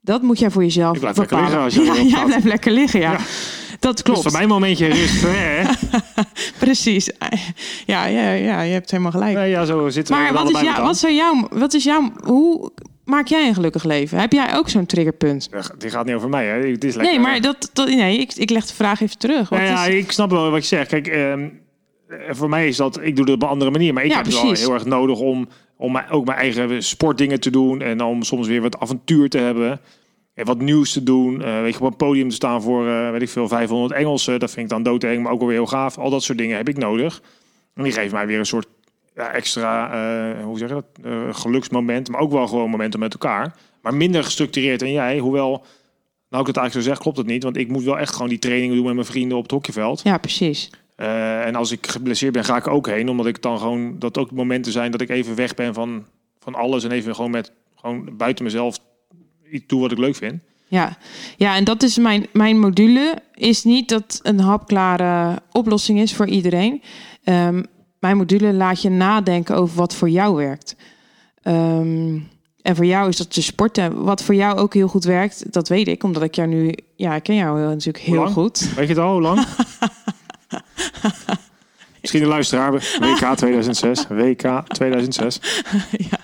Dat 0.00 0.22
moet 0.22 0.38
jij 0.38 0.50
voor 0.50 0.62
jezelf 0.62 0.94
Ik 0.94 1.00
blijf 1.00 1.16
lekker 1.16 1.36
bepalen. 1.36 1.64
liggen 1.64 1.82
als 1.82 1.98
ja, 2.10 2.16
jij 2.16 2.24
blijft 2.24 2.44
lekker 2.44 2.72
liggen, 2.72 3.00
ja. 3.00 3.12
Ja. 3.12 3.20
Dat 3.84 3.96
Dat 3.96 4.02
klopt. 4.02 4.18
is 4.18 4.24
voor 4.24 4.32
mij 4.32 4.42
een 4.42 4.48
momentje 4.48 4.86
rust. 4.86 5.22
hè? 5.26 5.62
Precies. 6.64 7.10
Ja, 7.86 8.06
ja, 8.06 8.32
ja, 8.32 8.60
je 8.62 8.72
hebt 8.72 8.90
helemaal 8.90 9.12
gelijk. 9.12 9.34
Nee, 9.34 9.50
ja, 9.50 9.64
zo 9.64 9.88
zitten 9.88 10.14
maar 10.16 10.26
we 10.32 10.38
wat 10.38 10.50
is, 10.50 10.60
jou, 10.60 10.76
met 10.76 10.84
wat, 10.84 10.96
zou 10.96 11.12
jou, 11.12 11.46
wat 11.50 11.74
is 11.74 11.84
jouw... 11.84 12.12
Hoe 12.22 12.70
maak 13.04 13.26
jij 13.26 13.48
een 13.48 13.54
gelukkig 13.54 13.84
leven? 13.84 14.18
Heb 14.18 14.32
jij 14.32 14.54
ook 14.56 14.68
zo'n 14.68 14.86
triggerpunt? 14.86 15.48
Ja, 15.50 15.62
Die 15.78 15.90
gaat 15.90 16.06
niet 16.06 16.14
over 16.14 16.28
mij, 16.28 16.46
hè? 16.46 16.52
Het 16.70 16.84
is 16.84 16.94
lekker. 16.94 17.12
Nee, 17.14 17.22
maar 17.22 17.40
dat, 17.40 17.70
dat, 17.72 17.88
nee, 17.88 18.18
ik, 18.18 18.34
ik 18.34 18.50
leg 18.50 18.66
de 18.66 18.74
vraag 18.74 19.00
even 19.00 19.18
terug. 19.18 19.48
Wat 19.48 19.58
ja, 19.58 19.84
is, 19.84 19.94
ik 19.94 20.12
snap 20.12 20.30
wel 20.30 20.50
wat 20.50 20.60
je 20.68 20.76
zegt. 20.76 20.88
Kijk, 20.88 21.06
ehm, 21.06 21.48
eh, 22.08 22.16
voor 22.30 22.48
mij 22.48 22.68
is 22.68 22.76
dat, 22.76 22.98
ik 23.02 23.16
doe 23.16 23.24
het 23.24 23.34
op 23.34 23.42
een 23.42 23.48
andere 23.48 23.70
manier, 23.70 23.92
maar 23.94 24.04
ik 24.04 24.10
Ja, 24.10 24.16
heb 24.16 24.24
het 24.26 24.34
wel 24.34 24.52
heel 24.52 24.72
erg 24.74 24.84
nodig 24.84 25.18
om, 25.18 25.48
om 25.76 25.98
ook 26.10 26.24
mijn 26.26 26.38
eigen 26.38 26.82
sportdingen 26.82 27.40
te 27.40 27.50
doen 27.50 27.80
en 27.82 28.02
om 28.02 28.22
soms 28.22 28.46
weer 28.46 28.60
wat 28.62 28.78
avontuur 28.80 29.28
te 29.28 29.38
hebben. 29.38 29.80
En 30.34 30.44
wat 30.44 30.58
nieuws 30.58 30.92
te 30.92 31.02
doen. 31.02 31.42
Eh, 31.42 31.60
weet 31.60 31.74
je, 31.74 31.80
op 31.80 31.86
een 31.86 31.96
podium 31.96 32.28
te 32.28 32.34
staan 32.34 32.62
voor, 32.62 32.88
eh, 32.88 33.10
weet 33.10 33.22
ik 33.22 33.28
veel, 33.28 33.48
500 33.48 33.92
Engelsen. 33.92 34.40
Dat 34.40 34.50
vind 34.50 34.64
ik 34.64 34.72
dan 34.72 34.82
doodeng, 34.82 35.22
maar 35.22 35.32
ook 35.32 35.38
wel 35.38 35.48
weer 35.48 35.56
heel 35.56 35.66
gaaf. 35.66 35.98
Al 35.98 36.10
dat 36.10 36.22
soort 36.22 36.38
dingen 36.38 36.56
heb 36.56 36.68
ik 36.68 36.76
nodig. 36.76 37.22
En 37.74 37.82
die 37.82 37.92
geven 37.92 38.12
mij 38.14 38.26
weer 38.26 38.38
een 38.38 38.46
soort 38.46 38.66
ja, 39.14 39.32
extra, 39.32 39.92
eh, 39.92 40.44
hoe 40.44 40.58
zeg 40.58 40.68
je 40.68 40.74
dat, 40.74 40.84
Eh, 41.02 41.34
geluksmoment. 41.34 42.08
Maar 42.08 42.20
ook 42.20 42.32
wel 42.32 42.46
gewoon 42.46 42.70
momenten 42.70 43.00
met 43.00 43.12
elkaar. 43.12 43.56
Maar 43.82 43.94
minder 43.94 44.24
gestructureerd 44.24 44.80
dan 44.80 44.92
jij. 44.92 45.18
Hoewel, 45.18 45.64
nou 46.28 46.42
ik 46.42 46.46
het 46.46 46.56
eigenlijk 46.56 46.72
zo 46.72 46.92
zeg, 46.92 46.98
klopt 46.98 47.16
het 47.16 47.26
niet. 47.26 47.42
Want 47.42 47.56
ik 47.56 47.68
moet 47.68 47.82
wel 47.82 47.98
echt 47.98 48.12
gewoon 48.12 48.28
die 48.28 48.38
trainingen 48.38 48.76
doen 48.76 48.84
met 48.84 48.94
mijn 48.94 49.06
vrienden 49.06 49.36
op 49.36 49.42
het 49.42 49.52
hockeyveld. 49.52 50.00
Ja, 50.02 50.18
precies. 50.18 50.70
Eh, 50.96 51.46
en 51.46 51.54
als 51.54 51.70
ik 51.70 51.86
geblesseerd 51.86 52.32
ben, 52.32 52.44
ga 52.44 52.56
ik 52.56 52.68
ook 52.68 52.86
heen. 52.86 53.08
Omdat 53.08 53.26
ik 53.26 53.42
dan 53.42 53.58
gewoon, 53.58 53.98
dat 53.98 54.18
ook 54.18 54.30
momenten 54.30 54.72
zijn 54.72 54.90
dat 54.90 55.00
ik 55.00 55.08
even 55.08 55.34
weg 55.34 55.54
ben 55.54 55.74
van, 55.74 56.04
van 56.38 56.54
alles. 56.54 56.84
En 56.84 56.90
even 56.90 57.14
gewoon 57.14 57.30
met, 57.30 57.52
gewoon 57.74 58.16
buiten 58.16 58.44
mezelf 58.44 58.78
iets 59.54 59.66
doe 59.66 59.80
wat 59.80 59.92
ik 59.92 59.98
leuk 59.98 60.16
vind. 60.16 60.42
Ja, 60.66 60.96
ja 61.36 61.56
en 61.56 61.64
dat 61.64 61.82
is 61.82 61.98
mijn, 61.98 62.26
mijn 62.32 62.58
module. 62.58 63.22
Is 63.34 63.64
niet 63.64 63.88
dat 63.88 64.20
een 64.22 64.40
hapklare 64.40 65.42
oplossing 65.52 66.00
is 66.00 66.14
voor 66.14 66.26
iedereen. 66.26 66.82
Ehm, 67.24 67.62
mijn 67.98 68.16
module 68.16 68.52
laat 68.52 68.82
je 68.82 68.90
nadenken 68.90 69.56
over 69.56 69.76
wat 69.76 69.94
voor 69.94 70.08
jou 70.08 70.36
werkt. 70.36 70.76
Ehm, 71.42 72.18
en 72.62 72.76
voor 72.76 72.84
jou 72.84 73.08
is 73.08 73.16
dat 73.16 73.34
de 73.34 73.40
sporten. 73.40 74.04
Wat 74.04 74.22
voor 74.22 74.34
jou 74.34 74.58
ook 74.58 74.74
heel 74.74 74.88
goed 74.88 75.04
werkt, 75.04 75.52
dat 75.52 75.68
weet 75.68 75.88
ik. 75.88 76.04
Omdat 76.04 76.22
ik 76.22 76.34
jou 76.34 76.48
nu... 76.48 76.74
Ja, 76.96 77.14
ik 77.14 77.22
ken 77.22 77.34
jou 77.34 77.60
natuurlijk 77.60 78.04
heel 78.04 78.26
goed. 78.26 78.74
Weet 78.74 78.88
je 78.88 78.94
het 78.94 79.02
al, 79.02 79.12
hoe 79.12 79.20
lang? 79.22 79.46
Misschien 82.00 82.22
de 82.22 82.28
luisteraar. 82.28 82.72
WK 82.72 83.36
2006. 83.36 84.06
WK 84.08 84.62
2006. 84.68 85.40
ja. 86.10 86.18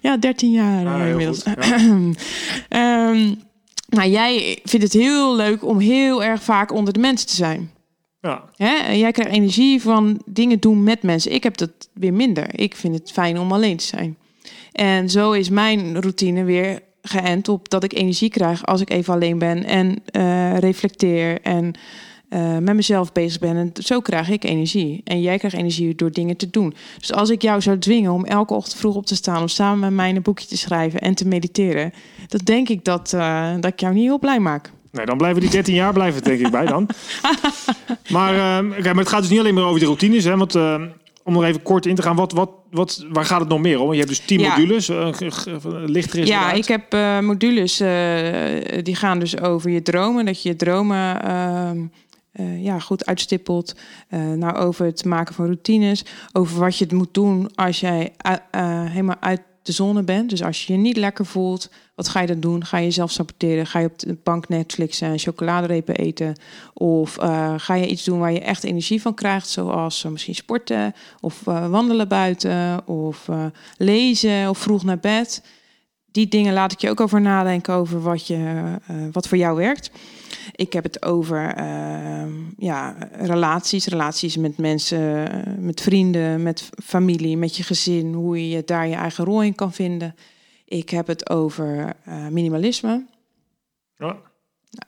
Ja, 0.00 0.16
13 0.16 0.50
jaar 0.50 0.86
Ah, 0.86 1.00
eh, 1.02 1.08
inmiddels. 1.10 1.42
goed, 1.42 1.56
Ehm, 2.68 3.34
nou, 3.88 4.08
jij 4.10 4.58
vindt 4.64 4.84
het 4.84 5.02
heel 5.02 5.36
leuk 5.36 5.64
om 5.64 5.78
heel 5.78 6.24
erg 6.24 6.42
vaak 6.42 6.72
onder 6.72 6.92
de 6.92 7.00
mensen 7.00 7.26
te 7.28 7.34
zijn. 7.34 7.70
Ja. 8.20 8.44
Hè? 8.56 8.92
Jij 8.92 9.12
krijgt 9.12 9.32
energie 9.32 9.82
van 9.82 10.22
dingen 10.26 10.60
doen 10.60 10.82
met 10.82 11.02
mensen. 11.02 11.32
Ik 11.32 11.42
heb 11.42 11.56
dat 11.56 11.70
weer 11.94 12.12
minder. 12.14 12.46
Ik 12.60 12.76
vind 12.76 12.94
het 12.94 13.12
fijn 13.12 13.38
om 13.38 13.52
alleen 13.52 13.76
te 13.76 13.84
zijn. 13.84 14.16
En 14.72 15.10
zo 15.10 15.32
is 15.32 15.48
mijn 15.48 16.00
routine 16.00 16.44
weer 16.44 16.80
geënt 17.02 17.48
op 17.48 17.68
dat 17.68 17.84
ik 17.84 17.92
energie 17.92 18.30
krijg 18.30 18.66
als 18.66 18.80
ik 18.80 18.90
even 18.90 19.14
alleen 19.14 19.38
ben 19.38 19.64
en 19.64 20.02
eh, 20.06 20.58
reflecteer 20.58 21.40
en 21.40 21.72
uh, 22.30 22.58
met 22.58 22.74
mezelf 22.74 23.12
bezig 23.12 23.40
ben. 23.40 23.56
En 23.56 23.72
zo 23.74 24.00
krijg 24.00 24.28
ik 24.28 24.44
energie. 24.44 25.00
En 25.04 25.20
jij 25.20 25.38
krijgt 25.38 25.56
energie 25.56 25.94
door 25.94 26.10
dingen 26.10 26.36
te 26.36 26.50
doen. 26.50 26.74
Dus 26.98 27.12
als 27.12 27.30
ik 27.30 27.42
jou 27.42 27.60
zou 27.60 27.78
dwingen 27.78 28.12
om 28.12 28.24
elke 28.24 28.54
ochtend 28.54 28.76
vroeg 28.76 28.94
op 28.94 29.06
te 29.06 29.14
staan, 29.14 29.40
om 29.40 29.48
samen 29.48 29.78
met 29.78 29.92
mij 29.92 30.10
een 30.10 30.22
boekje 30.22 30.46
te 30.46 30.56
schrijven 30.56 31.00
en 31.00 31.14
te 31.14 31.26
mediteren, 31.26 31.92
dan 32.28 32.40
denk 32.44 32.68
ik 32.68 32.84
dat, 32.84 33.12
uh, 33.14 33.52
dat 33.60 33.72
ik 33.72 33.80
jou 33.80 33.94
niet 33.94 34.04
heel 34.04 34.18
blij 34.18 34.40
maak. 34.40 34.70
Nee, 34.90 35.06
dan 35.06 35.16
blijven 35.16 35.40
die 35.40 35.50
13 35.50 35.74
jaar 35.74 35.92
blijven 35.92 36.22
denk 36.22 36.40
ik 36.40 36.50
bij 36.50 36.66
dan. 36.66 36.88
maar, 38.08 38.34
uh, 38.34 38.70
kijk, 38.70 38.84
maar 38.84 38.94
het 38.94 39.08
gaat 39.08 39.20
dus 39.20 39.30
niet 39.30 39.38
alleen 39.38 39.54
maar 39.54 39.64
over 39.64 39.80
de 39.80 39.86
routines. 39.86 40.24
Hè, 40.24 40.36
want 40.36 40.54
uh, 40.54 40.82
om 41.26 41.32
nog 41.32 41.44
even 41.44 41.62
kort 41.62 41.86
in 41.86 41.94
te 41.94 42.02
gaan, 42.02 42.16
wat, 42.16 42.32
wat, 42.32 42.50
wat, 42.70 43.06
waar 43.12 43.24
gaat 43.24 43.40
het 43.40 43.48
nog 43.48 43.60
meer 43.60 43.80
om? 43.80 43.90
Je 43.92 43.96
hebt 43.96 44.08
dus 44.08 44.18
10 44.18 44.40
Ja. 44.40 44.48
modules. 44.48 44.88
Uh, 44.88 45.08
licht 45.86 46.12
er 46.12 46.18
eens 46.18 46.28
Ja, 46.28 46.52
ik 46.52 46.66
heb 46.66 46.92
eh, 46.92 47.20
modules 47.20 47.80
eh, 47.80 48.82
die 48.82 48.94
gaan 48.96 49.18
dus 49.18 49.40
over 49.40 49.70
je 49.70 49.82
dromen. 49.82 50.24
Dat 50.24 50.42
je 50.42 50.48
je 50.48 50.56
dromen 50.56 51.90
eh, 52.36 52.64
ja, 52.64 52.78
goed 52.78 53.06
uitstippelt. 53.06 53.74
Eh, 54.08 54.20
nou, 54.20 54.56
over 54.56 54.86
het 54.86 55.04
maken 55.04 55.34
van 55.34 55.44
routines. 55.44 56.04
Over 56.32 56.60
wat 56.60 56.78
je 56.78 56.86
moet 56.90 57.14
doen 57.14 57.54
als 57.54 57.80
jij 57.80 58.12
eh, 58.16 58.30
helemaal 58.84 59.20
uit 59.20 59.40
de 59.62 59.72
zone 59.72 60.02
bent. 60.02 60.30
Dus 60.30 60.42
als 60.42 60.66
je 60.66 60.72
je 60.72 60.78
niet 60.78 60.96
lekker 60.96 61.26
voelt, 61.26 61.70
wat 61.94 62.08
ga 62.08 62.20
je 62.20 62.26
dan 62.26 62.40
doen? 62.40 62.64
Ga 62.64 62.78
je 62.78 62.84
jezelf 62.84 63.10
saboteren? 63.10 63.66
Ga 63.66 63.78
je 63.78 63.86
op 63.86 63.98
de 63.98 64.18
bank 64.22 64.48
Netflixen 64.48 65.08
en 65.08 65.18
chocoladerepen 65.18 65.94
eten? 65.94 66.34
Of 66.74 67.14
ga 67.56 67.74
je 67.74 67.86
iets 67.86 68.04
doen 68.04 68.18
waar 68.18 68.32
je 68.32 68.40
echt 68.40 68.64
energie 68.64 69.00
van 69.00 69.14
krijgt? 69.14 69.48
Zoals 69.48 70.02
misschien 70.02 70.34
sporten 70.34 70.94
of 71.20 71.40
wandelen 71.44 72.08
buiten 72.08 72.88
of 72.88 73.28
lezen 73.76 74.48
of 74.48 74.58
vroeg 74.58 74.84
naar 74.84 74.98
bed 74.98 75.42
die 76.16 76.28
dingen 76.28 76.52
laat 76.52 76.72
ik 76.72 76.80
je 76.80 76.90
ook 76.90 77.00
over 77.00 77.20
nadenken 77.20 77.74
over 77.74 78.00
wat, 78.02 78.26
je, 78.26 78.62
eh, 78.86 78.96
wat 79.12 79.28
voor 79.28 79.38
jou 79.38 79.56
werkt. 79.56 79.90
Ik 80.52 80.72
heb 80.72 80.84
het 80.84 81.04
over 81.04 81.54
ehm, 81.54 82.32
ja, 82.58 82.96
relaties, 83.12 83.86
relaties 83.86 84.36
met 84.36 84.58
mensen, 84.58 85.32
eh, 85.32 85.52
met 85.58 85.80
vrienden, 85.80 86.42
met 86.42 86.70
familie, 86.84 87.36
met 87.36 87.56
je 87.56 87.62
gezin, 87.62 88.12
hoe 88.12 88.48
je 88.48 88.64
daar 88.64 88.86
je 88.86 88.94
eigen 88.94 89.24
rol 89.24 89.42
in 89.42 89.54
kan 89.54 89.72
vinden. 89.72 90.14
Ik 90.64 90.90
heb 90.90 91.06
het 91.06 91.30
over 91.30 91.96
eh, 92.04 92.26
minimalisme. 92.28 93.06
Ja. 93.96 94.16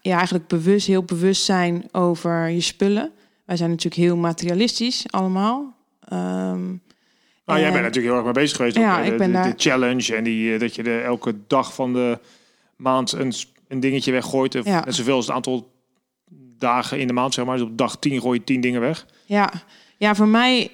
Ja, 0.01 0.17
eigenlijk 0.17 0.47
bewust, 0.47 0.87
heel 0.87 1.03
bewust 1.03 1.45
zijn 1.45 1.89
over 1.93 2.49
je 2.49 2.61
spullen. 2.61 3.11
Wij 3.45 3.57
zijn 3.57 3.71
natuurlijk 3.71 4.03
heel 4.03 4.17
materialistisch 4.17 5.05
allemaal. 5.11 5.75
Ehm, 6.01 6.75
Nou, 7.49 7.59
jij 7.61 7.69
en- 7.69 7.75
bent 7.75 7.85
natuurlijk 7.85 8.15
heel 8.15 8.25
erg 8.25 8.35
mee 8.35 8.43
bezig 8.45 8.57
geweest. 8.57 8.77
Ja, 8.77 8.99
ook, 8.99 9.05
ik 9.05 9.17
ben 9.19 9.27
de, 9.27 9.33
daar- 9.33 9.45
de 9.45 9.55
challenge 9.57 10.17
en 10.17 10.25
die, 10.25 10.55
eh, 10.55 10.61
dat 10.61 10.75
je 10.75 10.83
de, 10.83 11.01
elke 11.01 11.35
dag 11.47 11.75
van 11.75 11.93
de 11.93 12.19
maand 12.77 13.13
een, 13.13 13.33
een 13.69 13.81
dingetje 13.81 14.13
weggooit. 14.13 14.55
Of 14.59 14.65
Ja. 14.65 14.83
Net 14.85 14.95
zoveel 14.95 15.15
als 15.15 15.27
het 15.27 15.35
aantal 15.35 15.71
dagen 16.59 16.99
in 16.99 17.07
de 17.07 17.13
maand, 17.13 17.35
zeg 17.35 17.45
maar. 17.45 17.57
Dus 17.57 17.67
op 17.67 17.79
dag 17.79 17.97
10 17.97 18.21
gooi 18.21 18.39
je 18.39 18.45
10 18.45 18.61
dingen 18.61 18.81
weg. 18.81 19.07
ja. 19.27 19.53
ja, 19.97 20.15
voor 20.15 20.29
mij 20.29 20.71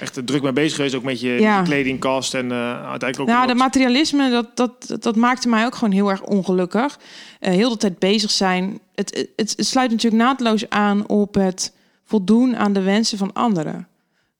Echt 0.00 0.16
eh, 0.16 0.24
druk 0.24 0.42
mee 0.42 0.52
bezig 0.52 0.76
geweest, 0.76 0.94
ook 0.94 1.02
met 1.02 1.20
je, 1.20 1.28
Ja. 1.28 1.62
kledingkast. 1.62 2.34
En 2.34 2.52
eh, 2.52 2.58
uiteindelijk 2.72 3.20
ook... 3.20 3.26
Nou, 3.26 3.46
dat 3.46 3.56
materialisme, 3.56 4.30
dat, 4.30 4.56
dat, 4.56 4.96
dat 5.02 5.16
maakte 5.16 5.48
mij 5.48 5.64
ook 5.64 5.74
gewoon 5.74 5.94
heel 5.94 6.10
erg 6.10 6.22
ongelukkig. 6.22 6.98
Eh, 7.40 7.52
heel 7.52 7.68
de 7.70 7.76
tijd 7.76 7.98
bezig 7.98 8.30
zijn. 8.30 8.78
Het, 8.94 9.28
het, 9.36 9.52
het 9.56 9.66
sluit 9.66 9.90
natuurlijk 9.90 10.22
naadloos 10.22 10.68
aan 10.68 11.08
op 11.08 11.34
het 11.34 11.74
voldoen 12.04 12.56
aan 12.56 12.72
de 12.72 12.82
wensen 12.82 13.18
van 13.18 13.32
anderen. 13.32 13.88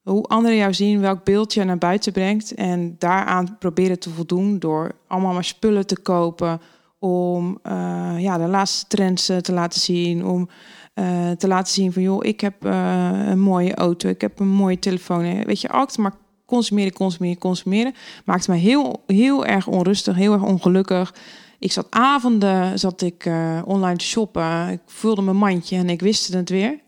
Hoe 0.08 0.24
anderen 0.24 0.56
jou 0.56 0.74
zien, 0.74 1.00
welk 1.00 1.24
beeld 1.24 1.54
je 1.54 1.64
naar 1.64 1.78
buiten 1.78 2.12
brengt. 2.12 2.54
En 2.54 2.96
daaraan 2.98 3.56
proberen 3.58 3.98
te 3.98 4.10
voldoen 4.10 4.58
door 4.58 4.92
allemaal 5.06 5.32
maar 5.32 5.44
spullen 5.44 5.86
te 5.86 5.98
kopen. 5.98 6.60
Om 6.98 7.58
eh, 7.62 8.14
ja, 8.18 8.38
de 8.38 8.46
laatste 8.46 8.86
trends 8.86 9.28
eh, 9.28 9.36
te 9.36 9.52
laten 9.52 9.80
zien. 9.80 10.26
Om 10.26 10.48
eh, 10.94 11.30
te 11.30 11.48
laten 11.48 11.72
zien 11.72 11.92
van, 11.92 12.02
joh, 12.02 12.24
ik 12.24 12.40
heb 12.40 12.54
een 12.64 13.40
mooie 13.40 13.74
auto. 13.74 14.08
Ik 14.08 14.20
heb 14.20 14.40
een 14.40 14.48
mooie 14.48 14.78
telefoon. 14.78 15.44
Weet 15.44 15.60
je, 15.60 15.68
altijd 15.68 15.98
maar 15.98 16.14
consumeren, 16.46 16.92
consumeren, 16.92 17.38
consumeren. 17.38 17.94
Maakte 18.24 18.50
mij 18.50 18.60
heel, 18.60 19.02
heel 19.06 19.46
erg 19.46 19.66
onrustig, 19.66 20.16
heel 20.16 20.32
erg 20.32 20.42
ongelukkig. 20.42 21.14
Ik 21.58 21.72
zat 21.72 21.86
avonden, 21.90 22.78
zat 22.78 23.02
ik 23.02 23.30
online 23.64 23.96
te 23.96 24.04
shoppen. 24.04 24.68
Ik 24.68 24.80
vulde 24.86 25.22
mijn 25.22 25.36
mandje 25.36 25.76
en 25.76 25.90
ik 25.90 26.00
wist 26.00 26.32
het 26.32 26.50
weer. 26.50 26.78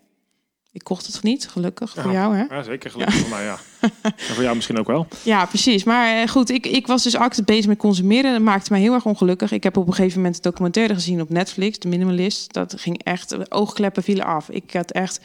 Ik 0.72 0.84
kocht 0.84 1.06
het 1.06 1.22
niet, 1.22 1.48
gelukkig 1.48 1.94
voor 1.94 2.12
jou, 2.12 2.36
hè? 2.36 2.42
Ja, 2.42 2.62
zeker. 2.62 2.90
Gelukkig 2.90 3.16
voor 3.16 3.28
mij, 3.28 3.44
ja. 3.44 3.58
en 4.04 4.34
voor 4.34 4.42
jou 4.42 4.54
misschien 4.54 4.78
ook 4.78 4.86
wel. 4.86 5.06
Ja, 5.22 5.46
precies. 5.46 5.84
Maar 5.84 6.22
eh, 6.22 6.28
goed, 6.28 6.50
ik, 6.50 6.66
ik 6.66 6.86
was 6.86 7.02
dus 7.02 7.16
actief 7.16 7.44
bezig 7.44 7.66
met 7.66 7.78
consumeren. 7.78 8.32
Dat 8.32 8.40
maakte 8.40 8.72
mij 8.72 8.80
heel 8.80 8.92
erg 8.92 9.06
ongelukkig. 9.06 9.52
Ik 9.52 9.62
heb 9.62 9.76
op 9.76 9.86
een 9.86 9.94
gegeven 9.94 10.16
moment 10.16 10.36
een 10.36 10.42
documentaire 10.42 10.94
gezien 10.94 11.20
op 11.20 11.28
Netflix, 11.28 11.78
De 11.78 11.88
Minimalist. 11.88 12.52
Dat 12.52 12.74
ging 12.76 13.02
echt, 13.02 13.28
de 13.28 13.50
oogkleppen 13.50 14.02
vielen 14.02 14.24
af. 14.24 14.50
Ik 14.50 14.72
had 14.72 14.90
echt, 14.90 15.20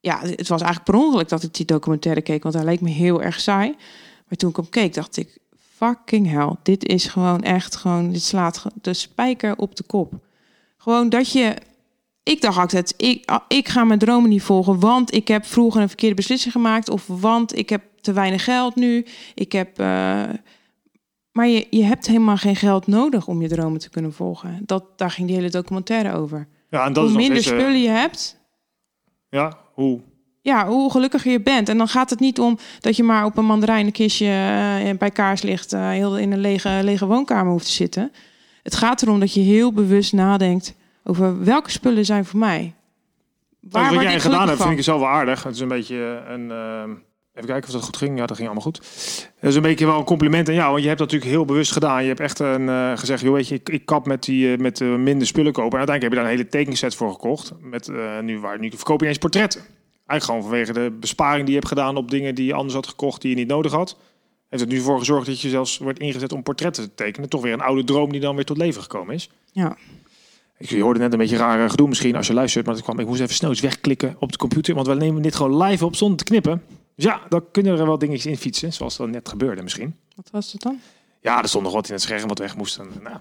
ja, 0.00 0.20
het 0.20 0.48
was 0.48 0.62
eigenlijk 0.62 0.90
per 0.90 1.06
ongeluk 1.06 1.28
dat 1.28 1.42
ik 1.42 1.54
die 1.54 1.66
documentaire 1.66 2.22
keek, 2.22 2.42
want 2.42 2.54
hij 2.54 2.64
leek 2.64 2.80
me 2.80 2.90
heel 2.90 3.22
erg 3.22 3.40
saai. 3.40 3.74
Maar 4.28 4.38
toen 4.38 4.50
ik 4.50 4.56
hem 4.56 4.68
keek, 4.68 4.94
dacht 4.94 5.16
ik, 5.16 5.38
fucking 5.76 6.30
hell, 6.30 6.52
dit 6.62 6.88
is 6.88 7.06
gewoon 7.06 7.42
echt 7.42 7.76
gewoon, 7.76 8.12
dit 8.12 8.22
slaat 8.22 8.64
de 8.82 8.94
spijker 8.94 9.56
op 9.56 9.76
de 9.76 9.82
kop. 9.82 10.12
Gewoon 10.76 11.08
dat 11.08 11.32
je, 11.32 11.56
ik 12.24 12.40
dacht 12.40 12.58
altijd, 12.58 12.94
ik, 12.96 13.22
ah, 13.28 13.40
ik 13.48 13.68
ga 13.68 13.84
mijn 13.84 13.98
dromen 13.98 14.30
niet 14.30 14.42
volgen, 14.42 14.80
want 14.80 15.14
ik 15.14 15.28
heb 15.28 15.44
vroeger 15.44 15.80
een 15.82 15.88
verkeerde 15.88 16.14
beslissing 16.14 16.52
gemaakt, 16.52 16.88
of 16.88 17.06
want 17.06 17.58
ik 17.58 17.68
heb 17.68 17.82
te 18.00 18.12
weinig 18.12 18.44
geld 18.44 18.74
nu. 18.74 19.06
Ik 19.34 19.52
heb, 19.52 19.78
eh, 19.78 20.22
maar 21.32 21.46
je, 21.46 21.66
je 21.70 21.84
hebt 21.84 22.06
helemaal 22.06 22.36
geen 22.36 22.56
geld 22.56 22.86
nodig 22.86 23.26
om 23.26 23.42
je 23.42 23.48
dromen 23.48 23.80
te 23.80 23.90
kunnen 23.90 24.12
volgen. 24.12 24.62
Dat, 24.66 24.84
daar 24.98 25.10
ging 25.10 25.26
die 25.26 25.36
hele 25.36 25.50
documentaire 25.50 26.12
over. 26.12 26.48
Ja, 26.70 26.84
en 26.84 26.92
dat 26.92 27.02
hoe 27.02 27.12
is 27.12 27.18
minder 27.18 27.36
eh, 27.36 27.42
spullen 27.42 27.82
je 27.82 27.88
hebt, 27.88 28.38
Ja, 29.28 29.58
hoe? 29.72 30.00
ja, 30.42 30.66
hoe 30.66 30.90
gelukkiger 30.90 31.32
je 31.32 31.40
bent. 31.40 31.68
En 31.68 31.78
dan 31.78 31.88
gaat 31.88 32.10
het 32.10 32.20
niet 32.20 32.40
om 32.40 32.58
dat 32.80 32.96
je 32.96 33.02
maar 33.02 33.24
op 33.24 33.36
een 33.36 33.46
mandarijnenkistje 33.46 34.26
eh, 34.26 34.98
bij 34.98 35.10
kaarslicht 35.10 35.70
heel 35.70 36.18
in 36.18 36.32
een 36.32 36.40
lege, 36.40 36.80
lege 36.82 37.06
woonkamer 37.06 37.52
hoeft 37.52 37.66
te 37.66 37.72
zitten. 37.72 38.12
Het 38.62 38.74
gaat 38.74 39.02
erom 39.02 39.20
dat 39.20 39.34
je 39.34 39.40
heel 39.40 39.72
bewust 39.72 40.12
nadenkt 40.12 40.74
over 41.04 41.44
welke 41.44 41.70
spullen 41.70 42.04
zijn 42.04 42.24
voor 42.24 42.38
mij. 42.38 42.74
Waar, 43.60 43.94
wat 43.94 44.02
jij 44.02 44.20
gedaan 44.20 44.48
hebt, 44.48 44.62
vind 44.62 44.78
ik 44.78 44.84
zelf 44.84 45.00
wel 45.00 45.08
aardig. 45.08 45.42
Het 45.42 45.54
is 45.54 45.60
een 45.60 45.68
beetje 45.68 46.22
een... 46.28 46.50
ehm, 46.50 46.90
even 47.34 47.48
kijken 47.48 47.68
of 47.68 47.74
dat 47.74 47.82
goed 47.82 47.96
ging. 47.96 48.18
Ja, 48.18 48.26
dat 48.26 48.36
ging 48.36 48.48
allemaal 48.48 48.66
goed. 48.66 48.78
Dat 49.40 49.50
is 49.50 49.56
een 49.56 49.62
beetje 49.62 49.86
wel 49.86 49.98
een 49.98 50.04
compliment 50.04 50.48
aan 50.48 50.54
jou. 50.54 50.70
Want 50.70 50.82
je 50.82 50.86
hebt 50.86 50.98
dat 50.98 51.10
natuurlijk 51.10 51.36
heel 51.36 51.44
bewust 51.44 51.72
gedaan. 51.72 52.02
Je 52.02 52.08
hebt 52.08 52.20
echt 52.20 52.38
een, 52.38 52.68
eh, 52.68 52.92
gezegd, 52.96 53.22
joh, 53.22 53.34
weet 53.34 53.48
je, 53.48 53.54
ik, 53.54 53.68
ik 53.68 53.86
kap 53.86 54.06
met, 54.06 54.22
die, 54.24 54.52
eh, 54.52 54.58
met 54.58 54.80
eh, 54.80 54.94
minder 54.94 55.26
spullen 55.26 55.52
kopen. 55.52 55.78
En 55.78 55.78
uiteindelijk 55.78 56.02
heb 56.02 56.12
je 56.12 56.16
daar 56.16 56.24
een 56.24 56.38
hele 56.38 56.64
tekenset 56.64 56.94
voor 56.94 57.10
gekocht. 57.12 57.52
Met, 57.60 57.88
eh, 57.88 58.20
nu, 58.20 58.38
waar, 58.38 58.58
nu 58.58 58.70
verkoop 58.70 59.00
je 59.00 59.06
eens 59.06 59.18
portretten. 59.18 59.60
Eigenlijk 60.06 60.24
gewoon 60.24 60.42
vanwege 60.42 60.72
de 60.72 60.96
besparing 61.00 61.40
die 61.40 61.54
je 61.54 61.58
hebt 61.58 61.68
gedaan 61.68 61.96
op 61.96 62.10
dingen 62.10 62.34
die 62.34 62.46
je 62.46 62.54
anders 62.54 62.74
had 62.74 62.86
gekocht, 62.86 63.20
die 63.20 63.30
je 63.30 63.36
niet 63.36 63.48
nodig 63.48 63.72
had. 63.72 63.96
Heeft 64.48 64.62
het 64.62 64.72
nu 64.72 64.80
voor 64.80 64.98
gezorgd 64.98 65.26
dat 65.26 65.40
je 65.40 65.48
zelfs 65.48 65.78
wordt 65.78 65.98
ingezet 65.98 66.32
om 66.32 66.42
portretten 66.42 66.84
te 66.84 66.94
tekenen. 66.94 67.28
Toch 67.28 67.42
weer 67.42 67.52
een 67.52 67.60
oude 67.60 67.84
droom 67.84 68.12
die 68.12 68.20
dan 68.20 68.34
weer 68.34 68.44
tot 68.44 68.56
leven 68.56 68.82
gekomen 68.82 69.14
is. 69.14 69.30
Ja. 69.52 69.76
Ik, 70.58 70.68
je 70.68 70.82
hoorde 70.82 71.00
net 71.00 71.12
een 71.12 71.18
beetje 71.18 71.36
raar 71.36 71.64
eh, 71.64 71.70
gedoe 71.70 71.88
misschien 71.88 72.16
als 72.16 72.26
je 72.26 72.34
luistert, 72.34 72.66
maar 72.66 72.74
het 72.74 72.84
kwam, 72.84 72.98
ik 72.98 73.06
moest 73.06 73.20
even 73.20 73.34
snel 73.34 73.50
iets 73.50 73.60
wegklikken 73.60 74.16
op 74.18 74.32
de 74.32 74.38
computer, 74.38 74.74
want 74.74 74.86
we 74.86 74.94
nemen 74.94 75.22
dit 75.22 75.34
gewoon 75.34 75.62
live 75.62 75.84
op 75.84 75.96
zonder 75.96 76.16
te 76.16 76.24
knippen. 76.24 76.62
Dus 76.96 77.04
ja, 77.04 77.20
dan 77.28 77.44
kunnen 77.50 77.78
er 77.78 77.86
wel 77.86 77.98
dingetjes 77.98 78.26
in 78.26 78.36
fietsen, 78.36 78.72
zoals 78.72 78.96
dat 78.96 79.08
net 79.08 79.28
gebeurde 79.28 79.62
misschien. 79.62 79.96
Wat 80.16 80.28
was 80.30 80.52
dat 80.52 80.62
dan? 80.62 80.80
Ja, 81.24 81.42
er 81.42 81.48
stond 81.48 81.64
nog 81.64 81.72
wat 81.72 81.86
in 81.88 81.94
het 81.94 82.02
scherm 82.02 82.28
wat 82.28 82.38
weg 82.38 82.56
moest. 82.56 82.78
En, 82.78 82.88
nou. 83.02 83.16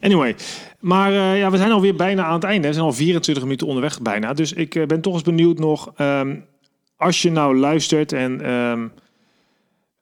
Anyway, 0.00 0.36
maar 0.80 1.12
eh, 1.12 1.38
ja, 1.38 1.50
we 1.50 1.56
zijn 1.56 1.72
alweer 1.72 1.94
bijna 1.94 2.24
aan 2.24 2.34
het 2.34 2.44
einde. 2.44 2.66
We 2.66 2.72
zijn 2.72 2.86
al 2.86 2.92
24 2.92 3.44
minuten 3.44 3.66
onderweg 3.66 4.02
bijna. 4.02 4.32
Dus 4.32 4.52
ik 4.52 4.74
eh, 4.74 4.86
ben 4.86 5.00
toch 5.00 5.14
eens 5.14 5.22
benieuwd 5.22 5.58
nog, 5.58 5.92
ehm, 5.96 6.36
als 6.96 7.22
je 7.22 7.30
nou 7.30 7.56
luistert 7.56 8.12
en 8.12 8.40
ehm, 8.40 8.86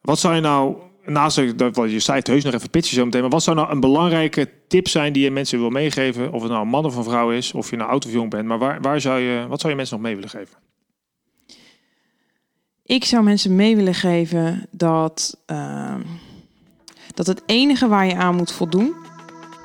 wat 0.00 0.18
zou 0.18 0.34
je 0.34 0.40
nou, 0.40 0.76
naast 1.06 1.58
dat 1.58 1.76
wat 1.76 1.90
je 1.90 1.98
zei, 1.98 2.18
het 2.18 2.26
heus 2.26 2.44
nog 2.44 2.54
even 2.54 2.70
pitchen 2.70 2.94
zo 2.94 3.04
meteen, 3.04 3.20
maar 3.20 3.30
wat 3.30 3.42
zou 3.42 3.56
nou 3.56 3.70
een 3.70 3.80
belangrijke 3.80 4.50
tip 4.68 4.88
zijn 4.88 5.12
die 5.12 5.22
je 5.22 5.30
mensen 5.30 5.58
wil 5.58 5.70
meegeven? 5.70 6.32
Of 6.32 6.42
het 6.42 6.50
nou 6.50 6.62
een 6.62 6.68
man 6.68 6.84
of 6.84 6.96
een 6.96 7.04
vrouw 7.04 7.30
is, 7.30 7.52
of 7.52 7.70
je 7.70 7.76
nou 7.76 7.90
oud 7.90 8.06
of 8.06 8.12
jong 8.12 8.30
bent, 8.30 8.46
maar 8.46 8.58
waar, 8.58 8.80
waar 8.80 9.00
zou 9.00 9.20
je, 9.20 9.46
wat 9.48 9.60
zou 9.60 9.72
je 9.72 9.78
mensen 9.78 9.96
nog 9.96 10.06
mee 10.06 10.14
willen 10.14 10.30
geven? 10.30 10.56
Ik 12.86 13.04
zou 13.04 13.24
mensen 13.24 13.56
mee 13.56 13.76
willen 13.76 13.94
geven 13.94 14.66
dat, 14.70 15.40
ehm, 15.46 16.00
dat 17.14 17.26
het 17.26 17.42
enige 17.46 17.88
waar 17.88 18.06
je 18.06 18.16
aan 18.16 18.36
moet 18.36 18.52
voldoen 18.52 18.94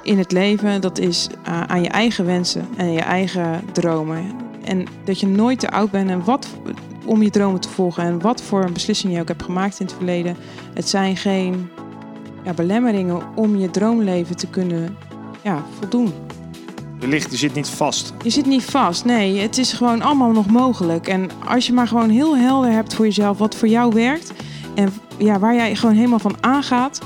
in 0.04 0.18
het 0.18 0.32
leven, 0.32 0.82
dat 0.82 0.98
is 0.98 1.28
eh, 1.44 1.62
aan 1.62 1.82
je 1.82 1.90
eigen 1.90 2.26
wensen 2.26 2.68
en 2.78 2.92
je 2.92 3.02
eigen 3.02 3.62
dromen. 3.72 4.26
En 4.64 4.88
dat 5.06 5.20
je 5.20 5.28
nooit 5.28 5.60
te 5.60 5.70
oud 5.70 5.92
bent 5.92 6.10
en 6.10 6.24
wat 6.24 6.48
om 7.10 7.24
je 7.24 7.30
dromen 7.30 7.62
te 7.62 7.70
volgen 7.70 8.04
en 8.04 8.22
wat 8.22 8.42
voor 8.42 8.72
beslissingen 8.72 9.16
je 9.16 9.22
ook 9.22 9.28
hebt 9.28 9.44
gemaakt 9.44 9.80
in 9.80 9.86
het 9.86 9.96
verleden. 9.96 10.38
Het 10.74 10.90
zijn 10.90 11.18
geen 11.18 11.70
ja, 12.44 12.54
belemmeringen 12.54 13.22
om 13.36 13.56
je 13.56 13.70
droomleven 13.70 14.38
te 14.38 14.48
kunnen 14.48 14.98
ja, 15.42 15.64
voldoen. 15.80 16.14
Je, 17.00 17.08
ligt, 17.08 17.32
je 17.32 17.38
zit 17.38 17.54
niet 17.54 17.70
vast. 17.70 18.14
Je 18.24 18.30
zit 18.30 18.46
niet 18.46 18.64
vast. 18.64 19.06
Nee, 19.06 19.40
het 19.40 19.58
is 19.58 19.74
gewoon 19.74 20.02
allemaal 20.02 20.32
nog 20.32 20.48
mogelijk. 20.48 21.08
En 21.08 21.30
als 21.46 21.68
je 21.68 21.74
maar 21.74 21.88
gewoon 21.88 22.10
heel 22.10 22.38
helder 22.38 22.72
hebt 22.72 22.94
voor 22.94 23.06
jezelf 23.06 23.38
wat 23.38 23.56
voor 23.56 23.68
jou 23.68 23.94
werkt. 23.94 24.32
En 24.76 24.94
ja, 25.18 25.40
waar 25.40 25.56
jij 25.56 25.76
gewoon 25.76 25.96
helemaal 25.96 26.20
van 26.20 26.36
aangaat. 26.40 27.00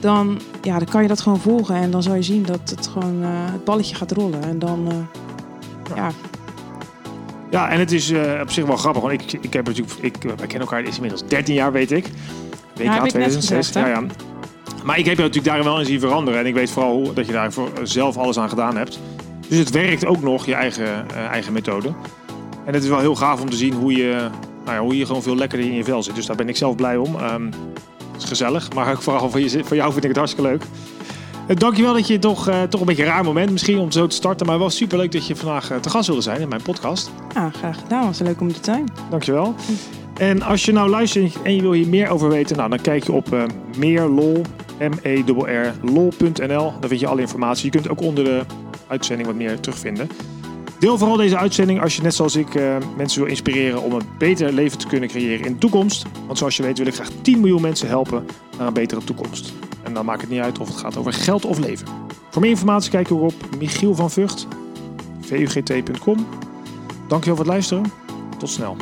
dan, 0.00 0.40
ja, 0.62 0.78
dan 0.78 0.88
kan 0.88 1.02
je 1.02 1.08
dat 1.08 1.20
gewoon 1.20 1.40
volgen. 1.40 1.74
En 1.74 1.90
dan 1.90 2.02
zal 2.02 2.14
je 2.14 2.22
zien 2.22 2.42
dat 2.42 2.70
het 2.70 2.86
gewoon 2.86 3.22
eh, 3.22 3.28
het 3.30 3.64
balletje 3.64 3.94
gaat 3.94 4.12
rollen. 4.12 4.42
En 4.42 4.58
dan, 4.58 4.88
eh, 4.88 5.96
ja. 5.96 5.96
Ja, 5.96 6.10
en 7.52 7.78
het 7.78 7.92
is 7.92 8.10
eh, 8.10 8.40
op 8.40 8.50
zich 8.50 8.64
wel 8.64 8.76
grappig. 8.76 9.02
Want 9.02 9.12
ik, 9.12 9.32
ik 9.32 9.52
heb 9.52 9.66
natuurlijk, 9.66 9.98
ik, 10.00 10.16
wij 10.22 10.34
kennen 10.36 10.60
elkaar 10.60 10.82
is 10.82 10.94
inmiddels 10.94 11.24
13 11.26 11.54
jaar, 11.54 11.72
weet 11.72 11.90
ik. 11.90 12.06
WK 12.74 12.84
heb 12.84 12.94
ik 12.94 13.02
net 13.02 13.08
2006. 13.08 13.46
gezegd, 13.46 13.74
hè? 13.74 13.80
ja, 13.80 13.86
ja. 13.86 14.06
Maar 14.84 14.98
ik 14.98 15.04
heb 15.04 15.16
je 15.16 15.22
natuurlijk 15.22 15.46
daarin 15.46 15.64
wel 15.64 15.78
in 15.78 15.86
zien 15.86 16.00
veranderen. 16.00 16.40
En 16.40 16.46
ik 16.46 16.54
weet 16.54 16.70
vooral 16.70 16.92
hoe, 16.92 17.12
dat 17.12 17.26
je 17.26 17.32
daar 17.32 17.52
voor 17.52 17.70
zelf 17.82 18.16
alles 18.16 18.38
aan 18.38 18.48
gedaan 18.48 18.76
hebt. 18.76 18.98
Dus 19.48 19.58
het 19.58 19.70
werkt 19.70 20.06
ook 20.06 20.22
nog, 20.22 20.46
je 20.46 20.54
eigen, 20.54 21.10
eh, 21.10 21.24
eigen 21.24 21.52
methode. 21.52 21.88
En 22.64 22.74
het 22.74 22.82
is 22.82 22.88
wel 22.88 22.98
heel 22.98 23.16
gaaf 23.16 23.40
om 23.40 23.50
te 23.50 23.56
zien 23.56 23.72
hoe 23.72 23.92
je, 23.92 24.28
nou 24.64 24.76
ja, 24.76 24.82
hoe 24.82 24.96
je 24.96 25.06
gewoon 25.06 25.22
veel 25.22 25.36
lekkerder 25.36 25.68
in 25.68 25.74
je 25.74 25.84
vel 25.84 26.02
zit. 26.02 26.14
Dus 26.14 26.26
daar 26.26 26.36
ben 26.36 26.48
ik 26.48 26.56
zelf 26.56 26.76
blij 26.76 26.96
om. 26.96 27.16
Ehm, 27.16 27.44
het 28.12 28.22
is 28.22 28.24
gezellig, 28.24 28.72
maar 28.72 28.90
ook 28.90 29.02
vooral 29.02 29.30
voor, 29.30 29.40
je, 29.40 29.64
voor 29.64 29.76
jou 29.76 29.92
vind 29.92 30.04
ik 30.04 30.10
het 30.10 30.18
hartstikke 30.18 30.50
leuk. 30.50 30.62
Uh, 31.48 31.56
dankjewel 31.56 31.92
dat 31.92 32.06
je 32.06 32.18
toch, 32.18 32.48
eh, 32.48 32.62
toch 32.62 32.80
een 32.80 32.86
beetje 32.86 33.02
een 33.02 33.08
raar 33.08 33.24
moment 33.24 33.50
misschien 33.50 33.78
om 33.78 33.90
zo 33.90 34.06
te 34.06 34.16
starten. 34.16 34.46
Maar 34.46 34.58
wel 34.58 34.70
super 34.70 34.98
leuk 34.98 35.12
dat 35.12 35.26
je 35.26 35.36
vandaag 35.36 35.70
eh, 35.70 35.76
te 35.76 35.90
gast 35.90 36.06
wilde 36.06 36.22
zijn 36.22 36.40
in 36.40 36.48
mijn 36.48 36.62
podcast. 36.62 37.10
ja, 37.34 37.50
graag 37.50 37.78
gedaan. 37.78 38.04
Was 38.04 38.18
leuk 38.18 38.40
om 38.40 38.52
te 38.52 38.58
zijn. 38.62 38.92
Dankjewel. 39.10 39.54
En 40.18 40.42
als 40.42 40.64
je 40.64 40.72
nou 40.72 40.90
luistert 40.90 41.42
en 41.42 41.54
je 41.54 41.60
wil 41.60 41.72
hier 41.72 41.88
meer 41.88 42.08
over 42.08 42.28
weten, 42.28 42.56
nou, 42.56 42.68
dan 42.68 42.80
kijk 42.80 43.04
je 43.04 43.12
op 43.12 43.32
eh 43.32 43.42
meerlol, 43.76 44.42
m 44.78 44.92
e 45.02 45.22
r 45.26 45.66
r 45.66 45.74
lol.nl. 45.82 46.72
Daar 46.80 46.88
vind 46.88 47.00
je 47.00 47.06
alle 47.06 47.20
informatie. 47.20 47.64
Je 47.64 47.70
kunt 47.70 47.88
ook 47.88 48.00
onder 48.00 48.24
de 48.24 48.42
uitzending 48.86 49.28
wat 49.28 49.36
meer 49.36 49.60
terugvinden. 49.60 50.08
Deel 50.78 50.98
vooral 50.98 51.16
deze 51.16 51.36
uitzending 51.36 51.80
als 51.80 51.96
je 51.96 52.02
net 52.02 52.14
zoals 52.14 52.36
ik 52.36 52.54
eh, 52.54 52.76
mensen 52.96 53.20
wil 53.20 53.28
inspireren 53.28 53.82
om 53.82 53.92
een 53.92 54.06
beter 54.18 54.52
leven 54.52 54.78
te 54.78 54.86
kunnen 54.86 55.08
creëren 55.08 55.46
in 55.46 55.52
de 55.52 55.58
toekomst. 55.58 56.04
Want 56.26 56.38
zoals 56.38 56.56
je 56.56 56.62
weet 56.62 56.78
wil 56.78 56.86
ik 56.86 56.94
graag 56.94 57.10
10 57.22 57.40
miljoen 57.40 57.62
mensen 57.62 57.88
helpen 57.88 58.26
naar 58.58 58.66
een 58.66 58.72
betere 58.72 59.04
toekomst. 59.04 59.52
En 59.92 59.98
dan 59.98 60.06
maakt 60.06 60.20
het 60.20 60.30
niet 60.30 60.40
uit 60.40 60.58
of 60.58 60.68
het 60.68 60.76
gaat 60.76 60.96
over 60.96 61.12
geld 61.12 61.44
of 61.44 61.58
leven. 61.58 61.86
Voor 62.30 62.42
meer 62.42 62.50
informatie 62.50 62.90
kijk 62.90 63.08
je 63.08 63.14
op 63.14 63.34
Michiel 63.58 63.94
van 63.94 64.10
Vught, 64.10 64.46
vugt.com. 65.20 66.26
Dankjewel 67.08 67.36
voor 67.36 67.44
het 67.44 67.46
luisteren. 67.46 67.92
Tot 68.38 68.48
snel. 68.48 68.76